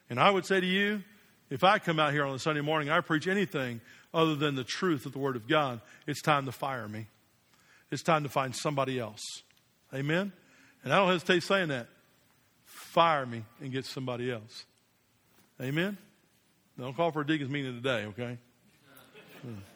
And 0.09 0.19
I 0.19 0.29
would 0.29 0.45
say 0.45 0.59
to 0.59 0.67
you, 0.67 1.01
if 1.49 1.63
I 1.63 1.79
come 1.79 1.99
out 1.99 2.13
here 2.13 2.25
on 2.25 2.35
a 2.35 2.39
Sunday 2.39 2.61
morning, 2.61 2.89
I 2.89 3.01
preach 3.01 3.27
anything 3.27 3.81
other 4.13 4.35
than 4.35 4.55
the 4.55 4.63
truth 4.63 5.05
of 5.05 5.13
the 5.13 5.19
Word 5.19 5.35
of 5.35 5.47
God, 5.47 5.81
it's 6.05 6.21
time 6.21 6.45
to 6.45 6.51
fire 6.51 6.87
me. 6.87 7.07
It's 7.91 8.03
time 8.03 8.23
to 8.23 8.29
find 8.29 8.55
somebody 8.55 8.99
else. 8.99 9.21
Amen? 9.93 10.31
And 10.83 10.93
I 10.93 10.97
don't 10.97 11.09
hesitate 11.09 11.43
saying 11.43 11.69
that. 11.69 11.87
Fire 12.65 13.25
me 13.25 13.43
and 13.61 13.71
get 13.71 13.85
somebody 13.85 14.31
else. 14.31 14.65
Amen? 15.61 15.97
Don't 16.79 16.95
call 16.95 17.11
for 17.11 17.21
a 17.21 17.27
deacon's 17.27 17.49
meeting 17.49 17.75
today, 17.75 18.05
okay? 18.05 18.37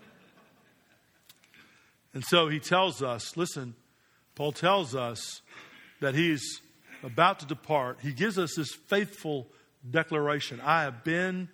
And 2.13 2.23
so 2.23 2.47
he 2.47 2.59
tells 2.59 3.01
us 3.01 3.37
listen, 3.37 3.75
Paul 4.35 4.51
tells 4.51 4.95
us 4.95 5.41
that 5.99 6.15
he's 6.15 6.61
about 7.03 7.39
to 7.39 7.45
depart. 7.45 7.99
He 8.01 8.13
gives 8.13 8.37
us 8.37 8.55
this 8.55 8.71
faithful 8.71 9.47
declaration 9.89 10.61
I 10.63 10.83
have 10.83 11.03
been 11.03 11.49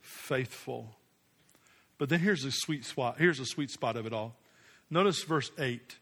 faithful. 0.00 0.96
But 1.98 2.08
then 2.08 2.20
here's 2.20 2.42
the 2.42 2.50
sweet 2.50 2.84
spot. 2.84 3.16
Here's 3.18 3.38
the 3.38 3.46
sweet 3.46 3.70
spot 3.70 3.96
of 3.96 4.06
it 4.06 4.12
all. 4.12 4.36
Notice 4.90 5.22
verse 5.24 5.50
8, 5.58 5.96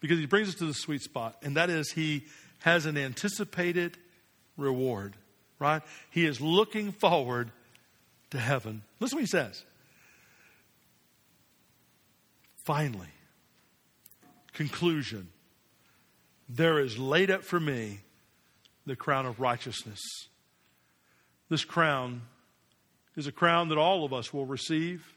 because 0.00 0.18
he 0.18 0.26
brings 0.26 0.48
us 0.48 0.54
to 0.56 0.66
the 0.66 0.74
sweet 0.74 1.02
spot, 1.02 1.36
and 1.42 1.56
that 1.56 1.70
is 1.70 1.92
he 1.92 2.24
has 2.60 2.86
an 2.86 2.96
anticipated 2.96 3.96
reward. 4.56 5.14
right? 5.58 5.82
He 6.10 6.26
is 6.26 6.40
looking 6.40 6.92
forward 6.92 7.50
to 8.30 8.38
heaven. 8.38 8.82
Listen 9.00 9.16
what 9.16 9.22
he 9.22 9.26
says. 9.26 9.62
Finally, 12.64 13.08
conclusion 14.54 15.28
there 16.48 16.78
is 16.78 16.98
laid 16.98 17.30
up 17.30 17.42
for 17.42 17.60
me 17.60 18.00
the 18.86 18.96
crown 18.96 19.26
of 19.26 19.40
righteousness. 19.40 20.00
This 21.48 21.64
crown 21.64 22.22
is 23.16 23.26
a 23.26 23.32
crown 23.32 23.68
that 23.68 23.78
all 23.78 24.04
of 24.04 24.12
us 24.12 24.32
will 24.32 24.46
receive 24.46 25.14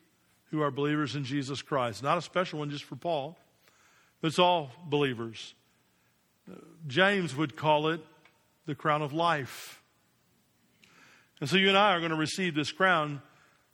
who 0.51 0.61
are 0.61 0.71
believers 0.71 1.15
in 1.15 1.23
Jesus 1.23 1.61
Christ. 1.61 2.03
Not 2.03 2.17
a 2.17 2.21
special 2.21 2.59
one 2.59 2.69
just 2.69 2.85
for 2.85 2.95
Paul, 2.95 3.37
but 4.21 4.27
it's 4.27 4.39
all 4.39 4.71
believers. 4.85 5.53
James 6.87 7.35
would 7.35 7.55
call 7.55 7.89
it 7.89 8.01
the 8.65 8.75
crown 8.75 9.01
of 9.01 9.13
life. 9.13 9.81
And 11.39 11.49
so 11.49 11.57
you 11.57 11.67
and 11.67 11.77
I 11.77 11.93
are 11.93 11.99
going 11.99 12.11
to 12.11 12.17
receive 12.17 12.55
this 12.55 12.71
crown. 12.71 13.21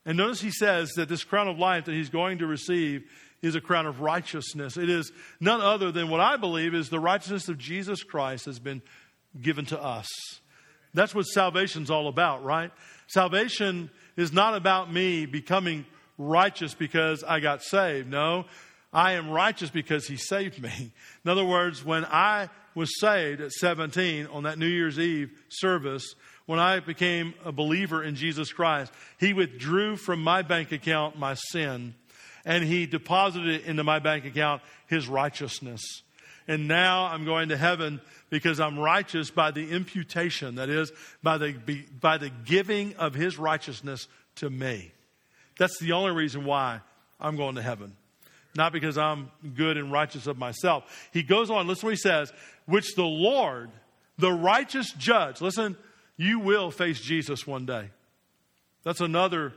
And 0.06 0.18
notice 0.18 0.42
he 0.42 0.52
says 0.52 0.92
that 0.96 1.08
this 1.08 1.24
crown 1.24 1.48
of 1.48 1.60
life 1.60 1.86
that 1.86 1.94
he's 1.94 2.10
going 2.10 2.40
to 2.40 2.48
receive 2.48 3.10
is 3.44 3.56
a 3.56 3.62
crown 3.62 3.86
of 3.86 4.02
righteousness. 4.02 4.78
It 4.78 4.90
is 4.90 5.12
none 5.40 5.62
other 5.62 5.92
than 5.92 6.10
what 6.10 6.22
I 6.22 6.38
believe 6.38 6.74
is 6.74 6.90
the 6.90 7.00
righteousness 7.00 7.50
of 7.50 7.60
Jesus 7.60 8.02
Christ 8.02 8.46
has 8.46 8.58
been 8.58 8.82
given 9.40 9.66
to 9.66 9.80
us. 9.80 10.08
That's 10.94 11.14
what 11.14 11.24
salvation's 11.24 11.92
all 11.92 12.08
about, 12.08 12.44
right? 12.44 12.72
Salvation 13.08 13.92
is 14.16 14.32
not 14.32 14.56
about 14.56 14.92
me 14.92 15.26
becoming 15.26 15.86
righteous 16.18 16.74
because 16.74 17.24
I 17.24 17.42
got 17.42 17.62
saved. 17.64 18.10
No, 18.10 18.46
I 18.94 19.14
am 19.14 19.30
righteous 19.30 19.70
because 19.70 20.08
he 20.08 20.16
saved 20.16 20.62
me. 20.62 20.92
In 21.26 21.32
other 21.32 21.46
words, 21.46 21.84
when 21.84 22.06
I 22.06 22.50
was 22.76 23.00
saved 23.00 23.42
at 23.42 23.52
17 23.52 24.28
on 24.28 24.44
that 24.44 24.58
New 24.58 24.68
Year's 24.68 25.00
Eve 25.00 25.32
service, 25.50 26.16
when 26.46 26.60
I 26.60 26.80
became 26.80 27.34
a 27.44 27.52
believer 27.52 28.04
in 28.04 28.16
Jesus 28.16 28.54
Christ, 28.54 28.94
he 29.20 29.34
withdrew 29.34 29.98
from 29.98 30.24
my 30.24 30.44
bank 30.44 30.72
account 30.72 31.18
my 31.18 31.34
sin 31.34 31.96
and 32.46 32.64
he 32.64 32.86
deposited 32.86 33.62
into 33.62 33.84
my 33.84 34.00
bank 34.00 34.26
account 34.26 34.62
his 34.88 35.08
righteousness. 35.08 35.82
And 36.48 36.68
now 36.68 37.06
I'm 37.06 37.26
going 37.26 37.50
to 37.50 37.58
heaven 37.58 38.02
because 38.30 38.60
I'm 38.60 38.78
righteous 38.78 39.30
by 39.30 39.52
the 39.52 39.72
imputation, 39.72 40.56
that 40.56 40.70
is, 40.70 40.92
by 41.22 41.38
the, 41.38 41.54
by 42.00 42.18
the 42.18 42.30
giving 42.30 42.96
of 42.96 43.14
his 43.14 43.38
righteousness 43.38 44.08
to 44.36 44.50
me. 44.50 44.92
That's 45.58 45.80
the 45.80 45.94
only 45.94 46.12
reason 46.12 46.44
why 46.44 46.82
I'm 47.20 47.38
going 47.38 47.56
to 47.56 47.62
heaven. 47.62 47.96
Not 48.56 48.74
because 48.74 48.98
I'm 48.98 49.32
good 49.56 49.78
and 49.78 49.92
righteous 49.92 50.28
of 50.28 50.38
myself. 50.38 51.10
He 51.12 51.24
goes 51.24 51.50
on, 51.50 51.68
listen 51.68 51.88
what 51.88 51.94
he 51.94 51.98
says, 51.98 52.32
which 52.66 52.96
the 52.96 53.06
Lord, 53.06 53.72
the 54.18 54.32
righteous 54.32 54.92
judge, 54.92 55.42
listen, 55.42 55.78
you 56.18 56.40
will 56.40 56.72
face 56.72 57.00
Jesus 57.00 57.48
one 57.48 57.66
day. 57.66 57.90
That's 58.84 59.02
another 59.02 59.54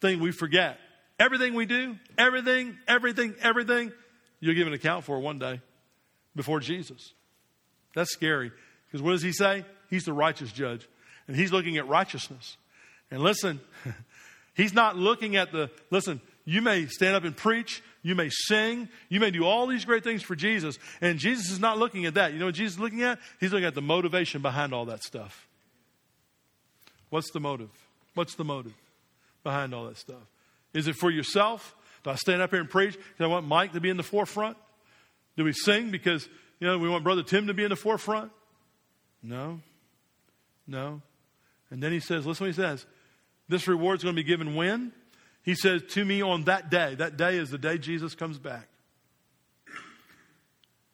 thing 0.00 0.20
we 0.20 0.32
forget. 0.32 0.78
Everything 1.18 1.54
we 1.54 1.66
do, 1.66 1.96
everything, 2.16 2.76
everything, 2.86 3.34
everything, 3.40 3.92
you'll 4.40 4.54
give 4.54 4.66
an 4.66 4.72
account 4.72 5.04
for 5.04 5.18
one 5.18 5.38
day 5.38 5.60
before 6.36 6.60
Jesus. 6.60 7.12
That's 7.94 8.12
scary. 8.12 8.52
Because 8.86 9.02
what 9.02 9.10
does 9.12 9.22
he 9.22 9.32
say? 9.32 9.64
He's 9.90 10.04
the 10.04 10.12
righteous 10.12 10.52
judge. 10.52 10.88
And 11.26 11.36
he's 11.36 11.52
looking 11.52 11.76
at 11.76 11.88
righteousness. 11.88 12.56
And 13.10 13.20
listen, 13.20 13.60
he's 14.54 14.72
not 14.72 14.96
looking 14.96 15.36
at 15.36 15.50
the, 15.52 15.70
listen, 15.90 16.20
you 16.44 16.62
may 16.62 16.86
stand 16.86 17.16
up 17.16 17.24
and 17.24 17.36
preach, 17.36 17.82
you 18.02 18.14
may 18.14 18.30
sing, 18.30 18.88
you 19.08 19.20
may 19.20 19.30
do 19.30 19.44
all 19.44 19.66
these 19.66 19.84
great 19.84 20.04
things 20.04 20.22
for 20.22 20.36
Jesus. 20.36 20.78
And 21.00 21.18
Jesus 21.18 21.50
is 21.50 21.58
not 21.58 21.78
looking 21.78 22.06
at 22.06 22.14
that. 22.14 22.32
You 22.32 22.38
know 22.38 22.46
what 22.46 22.54
Jesus 22.54 22.74
is 22.74 22.80
looking 22.80 23.02
at? 23.02 23.18
He's 23.40 23.52
looking 23.52 23.66
at 23.66 23.74
the 23.74 23.82
motivation 23.82 24.40
behind 24.40 24.72
all 24.72 24.86
that 24.86 25.02
stuff. 25.02 25.48
What's 27.10 27.30
the 27.32 27.40
motive? 27.40 27.70
What's 28.14 28.34
the 28.34 28.44
motive 28.44 28.74
behind 29.42 29.74
all 29.74 29.86
that 29.86 29.98
stuff? 29.98 30.16
Is 30.74 30.86
it 30.88 30.96
for 30.96 31.10
yourself? 31.10 31.74
Do 32.04 32.10
I 32.10 32.14
stand 32.14 32.42
up 32.42 32.50
here 32.50 32.60
and 32.60 32.70
preach 32.70 32.94
because 32.94 33.24
I 33.24 33.26
want 33.26 33.46
Mike 33.46 33.72
to 33.72 33.80
be 33.80 33.90
in 33.90 33.96
the 33.96 34.02
forefront? 34.02 34.56
Do 35.36 35.44
we 35.44 35.52
sing 35.52 35.90
because, 35.90 36.28
you 36.60 36.66
know, 36.66 36.78
we 36.78 36.88
want 36.88 37.04
Brother 37.04 37.22
Tim 37.22 37.46
to 37.46 37.54
be 37.54 37.64
in 37.64 37.70
the 37.70 37.76
forefront? 37.76 38.32
No. 39.22 39.60
No. 40.66 41.02
And 41.70 41.82
then 41.82 41.92
he 41.92 42.00
says, 42.00 42.26
listen 42.26 42.44
what 42.44 42.54
he 42.54 42.60
says. 42.60 42.86
This 43.48 43.66
reward 43.66 43.98
is 43.98 44.04
going 44.04 44.14
to 44.14 44.22
be 44.22 44.26
given 44.26 44.54
when? 44.54 44.92
He 45.42 45.54
says, 45.54 45.82
to 45.90 46.04
me 46.04 46.22
on 46.22 46.44
that 46.44 46.70
day. 46.70 46.94
That 46.94 47.16
day 47.16 47.36
is 47.36 47.50
the 47.50 47.58
day 47.58 47.78
Jesus 47.78 48.14
comes 48.14 48.38
back. 48.38 48.68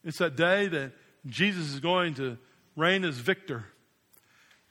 It's 0.05 0.19
that 0.19 0.37
day 0.37 0.69
that 0.69 0.93
Jesus 1.27 1.73
is 1.73 1.81
going 1.81 2.15
to 2.15 2.39
reign 2.77 3.05
as 3.05 3.17
victor. 3.17 3.65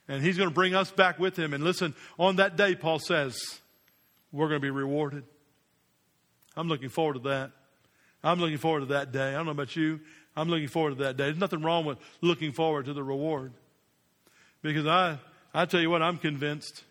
And 0.06 0.22
he's 0.22 0.36
going 0.36 0.48
to 0.48 0.54
bring 0.54 0.74
us 0.74 0.90
back 0.90 1.18
with 1.18 1.38
him. 1.38 1.52
And 1.52 1.64
listen, 1.64 1.94
on 2.18 2.36
that 2.36 2.56
day, 2.56 2.74
Paul 2.74 2.98
says, 2.98 3.36
we're 4.34 4.48
going 4.48 4.60
to 4.60 4.64
be 4.64 4.70
rewarded. 4.70 5.22
I'm 6.56 6.68
looking 6.68 6.88
forward 6.88 7.14
to 7.14 7.28
that. 7.28 7.52
I'm 8.22 8.40
looking 8.40 8.58
forward 8.58 8.80
to 8.80 8.86
that 8.86 9.12
day. 9.12 9.28
I 9.28 9.32
don't 9.32 9.46
know 9.46 9.52
about 9.52 9.76
you. 9.76 10.00
I'm 10.36 10.48
looking 10.48 10.68
forward 10.68 10.98
to 10.98 11.04
that 11.04 11.16
day. 11.16 11.24
There's 11.24 11.38
nothing 11.38 11.62
wrong 11.62 11.84
with 11.84 11.98
looking 12.20 12.52
forward 12.52 12.86
to 12.86 12.92
the 12.92 13.02
reward. 13.02 13.52
Because 14.60 14.86
I, 14.86 15.18
I 15.52 15.66
tell 15.66 15.80
you 15.80 15.88
what, 15.88 16.02
I'm 16.02 16.18
convinced 16.18 16.82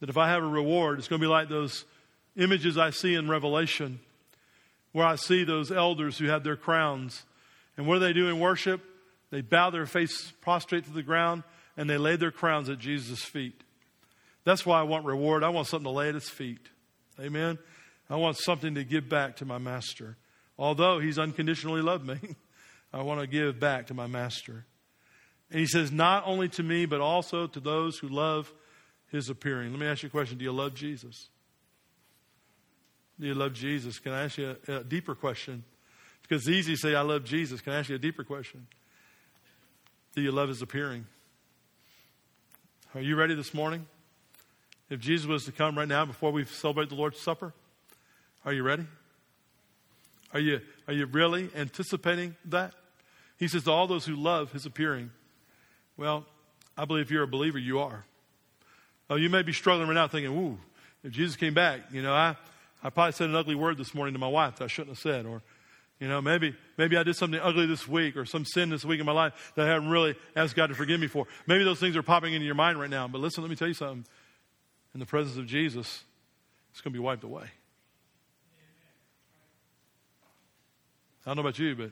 that 0.00 0.10
if 0.10 0.18
I 0.18 0.28
have 0.28 0.42
a 0.42 0.46
reward, 0.46 0.98
it's 0.98 1.08
going 1.08 1.20
to 1.20 1.24
be 1.26 1.30
like 1.30 1.48
those 1.48 1.84
images 2.36 2.76
I 2.76 2.90
see 2.90 3.14
in 3.14 3.28
Revelation, 3.28 4.00
where 4.92 5.06
I 5.06 5.16
see 5.16 5.44
those 5.44 5.72
elders 5.72 6.18
who 6.18 6.26
have 6.26 6.44
their 6.44 6.56
crowns. 6.56 7.22
And 7.76 7.86
what 7.86 7.94
do 7.94 8.00
they 8.00 8.12
do 8.12 8.28
in 8.28 8.38
worship? 8.38 8.82
They 9.30 9.40
bow 9.40 9.70
their 9.70 9.86
face 9.86 10.32
prostrate 10.42 10.84
to 10.84 10.92
the 10.92 11.02
ground 11.02 11.42
and 11.76 11.88
they 11.88 11.96
lay 11.96 12.16
their 12.16 12.32
crowns 12.32 12.68
at 12.68 12.78
Jesus' 12.78 13.22
feet. 13.22 13.62
That's 14.50 14.66
why 14.66 14.80
I 14.80 14.82
want 14.82 15.04
reward. 15.04 15.44
I 15.44 15.48
want 15.50 15.68
something 15.68 15.84
to 15.84 15.96
lay 15.96 16.08
at 16.08 16.16
his 16.16 16.28
feet. 16.28 16.70
Amen. 17.20 17.56
I 18.10 18.16
want 18.16 18.36
something 18.36 18.74
to 18.74 18.82
give 18.82 19.08
back 19.08 19.36
to 19.36 19.44
my 19.44 19.58
master. 19.58 20.16
Although 20.58 20.98
he's 20.98 21.20
unconditionally 21.20 21.82
loved 21.82 22.04
me, 22.04 22.18
I 22.92 23.02
want 23.02 23.20
to 23.20 23.28
give 23.28 23.60
back 23.60 23.86
to 23.86 23.94
my 23.94 24.08
master. 24.08 24.64
And 25.52 25.60
he 25.60 25.66
says, 25.66 25.92
not 25.92 26.24
only 26.26 26.48
to 26.48 26.64
me, 26.64 26.84
but 26.84 27.00
also 27.00 27.46
to 27.46 27.60
those 27.60 27.98
who 27.98 28.08
love 28.08 28.52
his 29.12 29.28
appearing. 29.28 29.70
Let 29.70 29.78
me 29.78 29.86
ask 29.86 30.02
you 30.02 30.08
a 30.08 30.10
question 30.10 30.36
Do 30.36 30.44
you 30.44 30.50
love 30.50 30.74
Jesus? 30.74 31.28
Do 33.20 33.28
you 33.28 33.34
love 33.34 33.52
Jesus? 33.52 34.00
Can 34.00 34.10
I 34.10 34.24
ask 34.24 34.36
you 34.36 34.56
a, 34.66 34.72
a 34.78 34.82
deeper 34.82 35.14
question? 35.14 35.62
Because 36.22 36.48
it's 36.48 36.56
easy 36.56 36.74
to 36.74 36.76
say, 36.76 36.96
I 36.96 37.02
love 37.02 37.22
Jesus. 37.22 37.60
Can 37.60 37.72
I 37.72 37.78
ask 37.78 37.88
you 37.88 37.94
a 37.94 38.00
deeper 38.00 38.24
question? 38.24 38.66
Do 40.16 40.22
you 40.22 40.32
love 40.32 40.48
his 40.48 40.60
appearing? 40.60 41.06
Are 42.96 43.00
you 43.00 43.14
ready 43.14 43.36
this 43.36 43.54
morning? 43.54 43.86
If 44.90 44.98
Jesus 44.98 45.26
was 45.26 45.44
to 45.44 45.52
come 45.52 45.78
right 45.78 45.86
now 45.86 46.04
before 46.04 46.32
we 46.32 46.44
celebrate 46.44 46.88
the 46.88 46.96
Lord's 46.96 47.20
Supper, 47.20 47.54
are 48.44 48.52
you 48.52 48.64
ready? 48.64 48.84
Are 50.34 50.40
you, 50.40 50.60
are 50.88 50.92
you 50.92 51.06
really 51.06 51.48
anticipating 51.54 52.34
that? 52.46 52.74
He 53.38 53.46
says 53.46 53.64
to 53.64 53.70
all 53.70 53.86
those 53.86 54.04
who 54.04 54.16
love 54.16 54.52
his 54.52 54.66
appearing, 54.66 55.10
well, 55.96 56.26
I 56.76 56.84
believe 56.84 57.04
if 57.04 57.10
you're 57.10 57.22
a 57.22 57.28
believer, 57.28 57.58
you 57.58 57.78
are. 57.78 58.04
Oh, 59.08 59.14
you 59.14 59.30
may 59.30 59.42
be 59.42 59.52
struggling 59.52 59.88
right 59.88 59.94
now 59.94 60.08
thinking, 60.08 60.36
ooh, 60.36 60.58
if 61.04 61.12
Jesus 61.12 61.36
came 61.36 61.54
back, 61.54 61.80
you 61.92 62.02
know, 62.02 62.12
I, 62.12 62.36
I 62.82 62.90
probably 62.90 63.12
said 63.12 63.28
an 63.28 63.36
ugly 63.36 63.54
word 63.54 63.78
this 63.78 63.94
morning 63.94 64.14
to 64.14 64.20
my 64.20 64.28
wife 64.28 64.56
that 64.56 64.64
I 64.64 64.68
shouldn't 64.68 64.96
have 64.96 64.98
said. 64.98 65.24
Or, 65.24 65.40
you 66.00 66.08
know, 66.08 66.20
maybe, 66.20 66.54
maybe 66.76 66.96
I 66.96 67.02
did 67.02 67.16
something 67.16 67.40
ugly 67.40 67.66
this 67.66 67.86
week 67.86 68.16
or 68.16 68.24
some 68.24 68.44
sin 68.44 68.70
this 68.70 68.84
week 68.84 68.98
in 68.98 69.06
my 69.06 69.12
life 69.12 69.52
that 69.54 69.66
I 69.66 69.70
haven't 69.70 69.88
really 69.88 70.16
asked 70.34 70.56
God 70.56 70.68
to 70.68 70.74
forgive 70.74 71.00
me 71.00 71.06
for. 71.06 71.26
Maybe 71.46 71.64
those 71.64 71.80
things 71.80 71.96
are 71.96 72.02
popping 72.02 72.34
into 72.34 72.46
your 72.46 72.54
mind 72.54 72.80
right 72.80 72.90
now. 72.90 73.08
But 73.08 73.20
listen, 73.20 73.42
let 73.42 73.50
me 73.50 73.56
tell 73.56 73.68
you 73.68 73.74
something 73.74 74.04
in 74.94 75.00
the 75.00 75.06
presence 75.06 75.36
of 75.36 75.46
Jesus, 75.46 76.04
it's 76.72 76.80
going 76.80 76.92
to 76.92 76.98
be 76.98 77.02
wiped 77.02 77.24
away. 77.24 77.44
I 81.24 81.30
don't 81.30 81.36
know 81.36 81.42
about 81.42 81.58
you, 81.58 81.76
but 81.76 81.90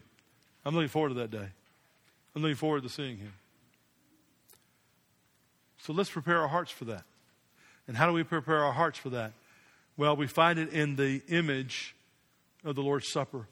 I'm 0.64 0.74
looking 0.74 0.88
forward 0.88 1.10
to 1.10 1.14
that 1.16 1.30
day. 1.30 1.48
I'm 2.34 2.42
looking 2.42 2.56
forward 2.56 2.82
to 2.82 2.88
seeing 2.88 3.18
him. 3.18 3.32
So 5.82 5.92
let's 5.92 6.10
prepare 6.10 6.38
our 6.40 6.48
hearts 6.48 6.70
for 6.70 6.86
that. 6.86 7.04
And 7.86 7.96
how 7.96 8.06
do 8.06 8.12
we 8.12 8.22
prepare 8.22 8.64
our 8.64 8.72
hearts 8.72 8.98
for 8.98 9.10
that? 9.10 9.32
Well, 9.96 10.16
we 10.16 10.26
find 10.26 10.58
it 10.58 10.70
in 10.70 10.96
the 10.96 11.22
image 11.28 11.94
of 12.64 12.74
the 12.74 12.82
Lord's 12.82 13.10
Supper. 13.10 13.46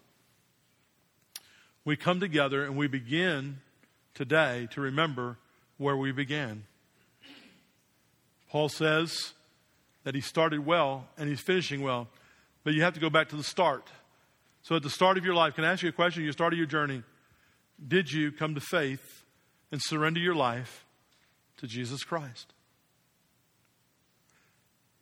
We 1.85 1.97
come 1.97 2.21
together 2.21 2.65
and 2.65 2.77
we 2.77 2.87
begin 2.87 3.59
today 4.15 4.69
to 4.73 4.81
remember 4.81 5.37
where 5.79 5.97
we 5.97 6.13
began. 6.13 6.65
Paul 8.51 8.69
says 8.69 9.33
that 10.07 10.15
he 10.15 10.21
started 10.21 10.65
well 10.65 11.05
and 11.19 11.29
he's 11.29 11.41
finishing 11.41 11.83
well, 11.83 12.07
but 12.63 12.75
you 12.75 12.83
have 12.83 12.95
to 12.95 13.01
go 13.01 13.11
back 13.11 13.29
to 13.29 13.37
the 13.37 13.43
start. 13.43 13.89
So, 14.63 14.77
at 14.77 14.85
the 14.85 14.91
start 14.91 15.19
of 15.19 15.25
your 15.25 15.35
life, 15.35 15.57
can 15.57 15.65
I 15.65 15.73
ask 15.73 15.83
you 15.83 15.89
a 15.89 15.93
question? 15.93 16.23
You 16.23 16.31
started 16.31 16.59
your 16.59 16.67
journey. 16.67 17.03
Did 17.89 18.13
you 18.13 18.31
come 18.31 18.55
to 18.55 18.61
faith 18.61 19.25
and 19.73 19.81
surrender 19.83 20.21
your 20.21 20.37
life 20.37 20.85
to 21.57 21.67
Jesus 21.67 22.05
Christ? 22.05 22.53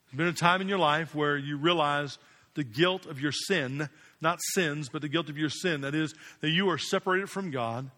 There's 0.06 0.16
been 0.16 0.26
a 0.26 0.32
time 0.32 0.62
in 0.62 0.70
your 0.70 0.78
life 0.78 1.14
where 1.14 1.36
you 1.36 1.58
realize 1.58 2.16
the 2.54 2.64
guilt 2.64 3.04
of 3.04 3.20
your 3.20 3.32
sin, 3.32 3.90
not 4.22 4.38
sins, 4.54 4.88
but 4.88 5.02
the 5.02 5.08
guilt 5.10 5.28
of 5.28 5.36
your 5.36 5.50
sin. 5.50 5.82
That 5.82 5.94
is, 5.94 6.14
that 6.40 6.48
you 6.48 6.70
are 6.70 6.78
separated 6.78 7.28
from 7.28 7.50
God. 7.50 7.90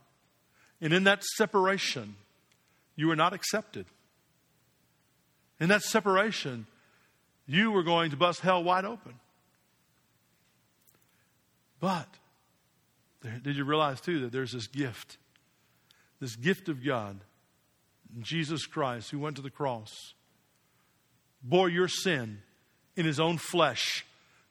And 0.80 0.92
in 0.92 1.04
that 1.04 1.22
separation, 1.22 2.16
you 2.96 3.08
are 3.12 3.16
not 3.16 3.32
accepted. 3.32 3.86
In 5.60 5.68
that 5.68 5.82
separation, 5.82 6.66
you 7.46 7.70
were 7.70 7.82
going 7.82 8.10
to 8.10 8.16
bust 8.16 8.40
hell 8.40 8.62
wide 8.62 8.84
open. 8.84 9.14
But 11.80 12.08
did 13.42 13.56
you 13.56 13.64
realize 13.64 14.00
too 14.00 14.20
that 14.20 14.32
there's 14.32 14.52
this 14.52 14.66
gift, 14.66 15.18
this 16.20 16.36
gift 16.36 16.68
of 16.68 16.84
God, 16.84 17.18
Jesus 18.20 18.66
Christ, 18.66 19.10
who 19.10 19.18
went 19.18 19.36
to 19.36 19.42
the 19.42 19.50
cross, 19.50 20.14
bore 21.42 21.68
your 21.68 21.88
sin 21.88 22.38
in 22.96 23.04
his 23.04 23.20
own 23.20 23.36
flesh, 23.36 24.04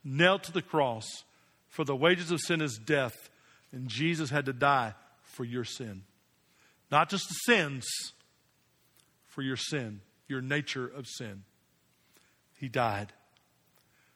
nailed 0.03 0.43
to 0.43 0.51
the 0.51 0.61
cross, 0.61 1.05
for 1.67 1.83
the 1.83 1.95
wages 1.95 2.31
of 2.31 2.39
sin 2.39 2.61
is 2.61 2.77
death, 2.77 3.29
and 3.71 3.87
Jesus 3.87 4.29
had 4.29 4.45
to 4.45 4.53
die 4.53 4.93
for 5.23 5.43
your 5.43 5.65
sin. 5.65 6.03
Not 6.91 7.09
just 7.09 7.27
the 7.27 7.53
sins, 7.53 7.85
for 9.27 9.41
your 9.41 9.57
sin, 9.57 9.99
your 10.27 10.41
nature 10.41 10.87
of 10.87 11.07
sin. 11.07 11.43
He 12.65 12.69
died. 12.69 13.13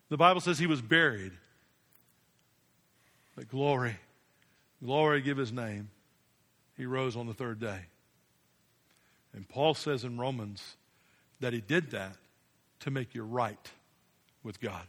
The 0.09 0.17
Bible 0.17 0.41
says 0.41 0.57
he 0.57 0.65
was 0.65 0.81
buried. 0.81 1.33
But 3.35 3.47
glory, 3.47 3.95
glory 4.83 5.21
give 5.21 5.37
his 5.37 5.53
name. 5.53 5.91
He 6.75 6.87
rose 6.87 7.15
on 7.15 7.27
the 7.27 7.33
third 7.35 7.59
day. 7.59 7.81
And 9.35 9.47
Paul 9.47 9.75
says 9.75 10.03
in 10.03 10.17
Romans 10.17 10.63
that 11.41 11.53
he 11.53 11.61
did 11.61 11.91
that 11.91 12.15
to 12.79 12.89
make 12.89 13.13
you 13.13 13.21
right 13.21 13.69
with 14.41 14.59
God. 14.59 14.87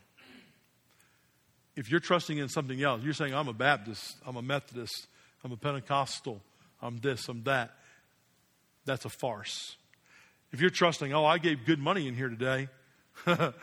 If 1.77 1.91
you're 1.91 2.01
trusting 2.01 2.39
in 2.39 2.49
something 2.49 2.83
else, 2.83 3.03
you're 3.03 3.13
saying, 3.13 3.35
I'm 3.35 3.49
a 3.49 3.53
Baptist, 3.53 4.17
I'm 4.27 4.37
a 4.37 4.43
Methodist, 4.43 5.07
I'm 5.45 5.53
a 5.53 5.59
Pentecostal, 5.59 6.41
I'm 6.81 6.97
this, 6.97 7.29
I'm 7.29 7.43
that. 7.43 7.73
That's 8.87 9.05
a 9.05 9.11
farce. 9.11 9.77
If 10.51 10.63
you're 10.63 10.71
trusting, 10.71 11.13
oh, 11.13 11.27
I 11.27 11.37
gave 11.37 11.67
good 11.67 11.79
money 11.79 12.09
in 12.09 12.15
here 12.15 12.31
today, 12.31 12.71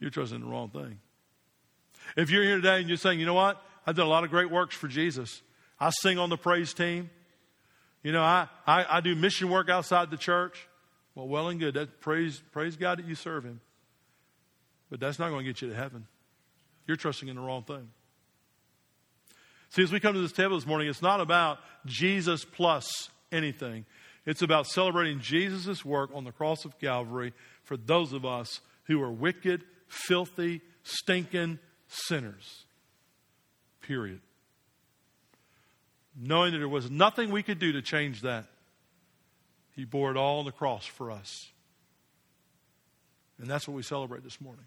you're 0.00 0.10
trusting 0.10 0.40
the 0.40 0.46
wrong 0.46 0.70
thing. 0.70 0.98
If 2.16 2.30
you're 2.30 2.44
here 2.44 2.56
today 2.56 2.80
and 2.80 2.88
you're 2.88 2.98
saying, 2.98 3.20
you 3.20 3.26
know 3.26 3.34
what? 3.34 3.62
I've 3.86 3.96
done 3.96 4.06
a 4.06 4.10
lot 4.10 4.24
of 4.24 4.30
great 4.30 4.50
works 4.50 4.74
for 4.74 4.88
Jesus. 4.88 5.42
I 5.78 5.90
sing 5.90 6.18
on 6.18 6.30
the 6.30 6.36
praise 6.36 6.72
team. 6.72 7.10
You 8.02 8.12
know, 8.12 8.22
I, 8.22 8.48
I, 8.66 8.98
I 8.98 9.00
do 9.00 9.14
mission 9.14 9.50
work 9.50 9.68
outside 9.68 10.10
the 10.10 10.16
church. 10.16 10.68
Well, 11.14 11.26
well 11.26 11.48
and 11.48 11.58
good. 11.58 11.74
That, 11.74 12.00
praise, 12.00 12.42
praise 12.52 12.76
God 12.76 12.98
that 12.98 13.06
you 13.06 13.14
serve 13.14 13.44
Him. 13.44 13.60
But 14.90 15.00
that's 15.00 15.18
not 15.18 15.30
going 15.30 15.44
to 15.44 15.50
get 15.50 15.62
you 15.62 15.70
to 15.70 15.74
heaven. 15.74 16.06
You're 16.86 16.96
trusting 16.96 17.28
in 17.28 17.36
the 17.36 17.42
wrong 17.42 17.62
thing. 17.62 17.88
See, 19.70 19.82
as 19.82 19.90
we 19.90 20.00
come 20.00 20.14
to 20.14 20.20
this 20.20 20.32
table 20.32 20.56
this 20.56 20.66
morning, 20.66 20.88
it's 20.88 21.02
not 21.02 21.20
about 21.20 21.58
Jesus 21.86 22.44
plus 22.44 23.08
anything. 23.32 23.86
It's 24.26 24.42
about 24.42 24.66
celebrating 24.66 25.20
Jesus' 25.20 25.84
work 25.84 26.10
on 26.14 26.24
the 26.24 26.32
cross 26.32 26.64
of 26.64 26.78
Calvary 26.78 27.32
for 27.64 27.76
those 27.76 28.12
of 28.12 28.24
us 28.24 28.60
who 28.84 29.02
are 29.02 29.10
wicked, 29.10 29.64
filthy, 29.88 30.60
stinking 30.82 31.58
sinners. 31.88 32.64
Period. 33.82 34.20
Knowing 36.16 36.52
that 36.52 36.58
there 36.58 36.68
was 36.68 36.90
nothing 36.90 37.30
we 37.30 37.42
could 37.42 37.58
do 37.58 37.72
to 37.72 37.82
change 37.82 38.22
that, 38.22 38.46
He 39.74 39.84
bore 39.84 40.10
it 40.10 40.16
all 40.16 40.38
on 40.38 40.44
the 40.44 40.52
cross 40.52 40.86
for 40.86 41.10
us. 41.10 41.50
And 43.38 43.48
that's 43.48 43.66
what 43.66 43.74
we 43.74 43.82
celebrate 43.82 44.22
this 44.22 44.40
morning. 44.40 44.64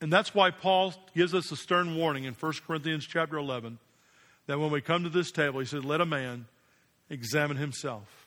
And 0.00 0.12
that's 0.12 0.34
why 0.34 0.50
Paul 0.50 0.92
gives 1.14 1.34
us 1.34 1.50
a 1.50 1.56
stern 1.56 1.96
warning 1.96 2.24
in 2.24 2.34
1 2.34 2.52
Corinthians 2.66 3.06
chapter 3.06 3.36
11 3.36 3.78
that 4.46 4.58
when 4.58 4.70
we 4.70 4.82
come 4.82 5.04
to 5.04 5.08
this 5.08 5.30
table, 5.30 5.60
he 5.60 5.66
said, 5.66 5.84
Let 5.84 6.00
a 6.00 6.06
man 6.06 6.46
examine 7.08 7.56
himself. 7.56 8.26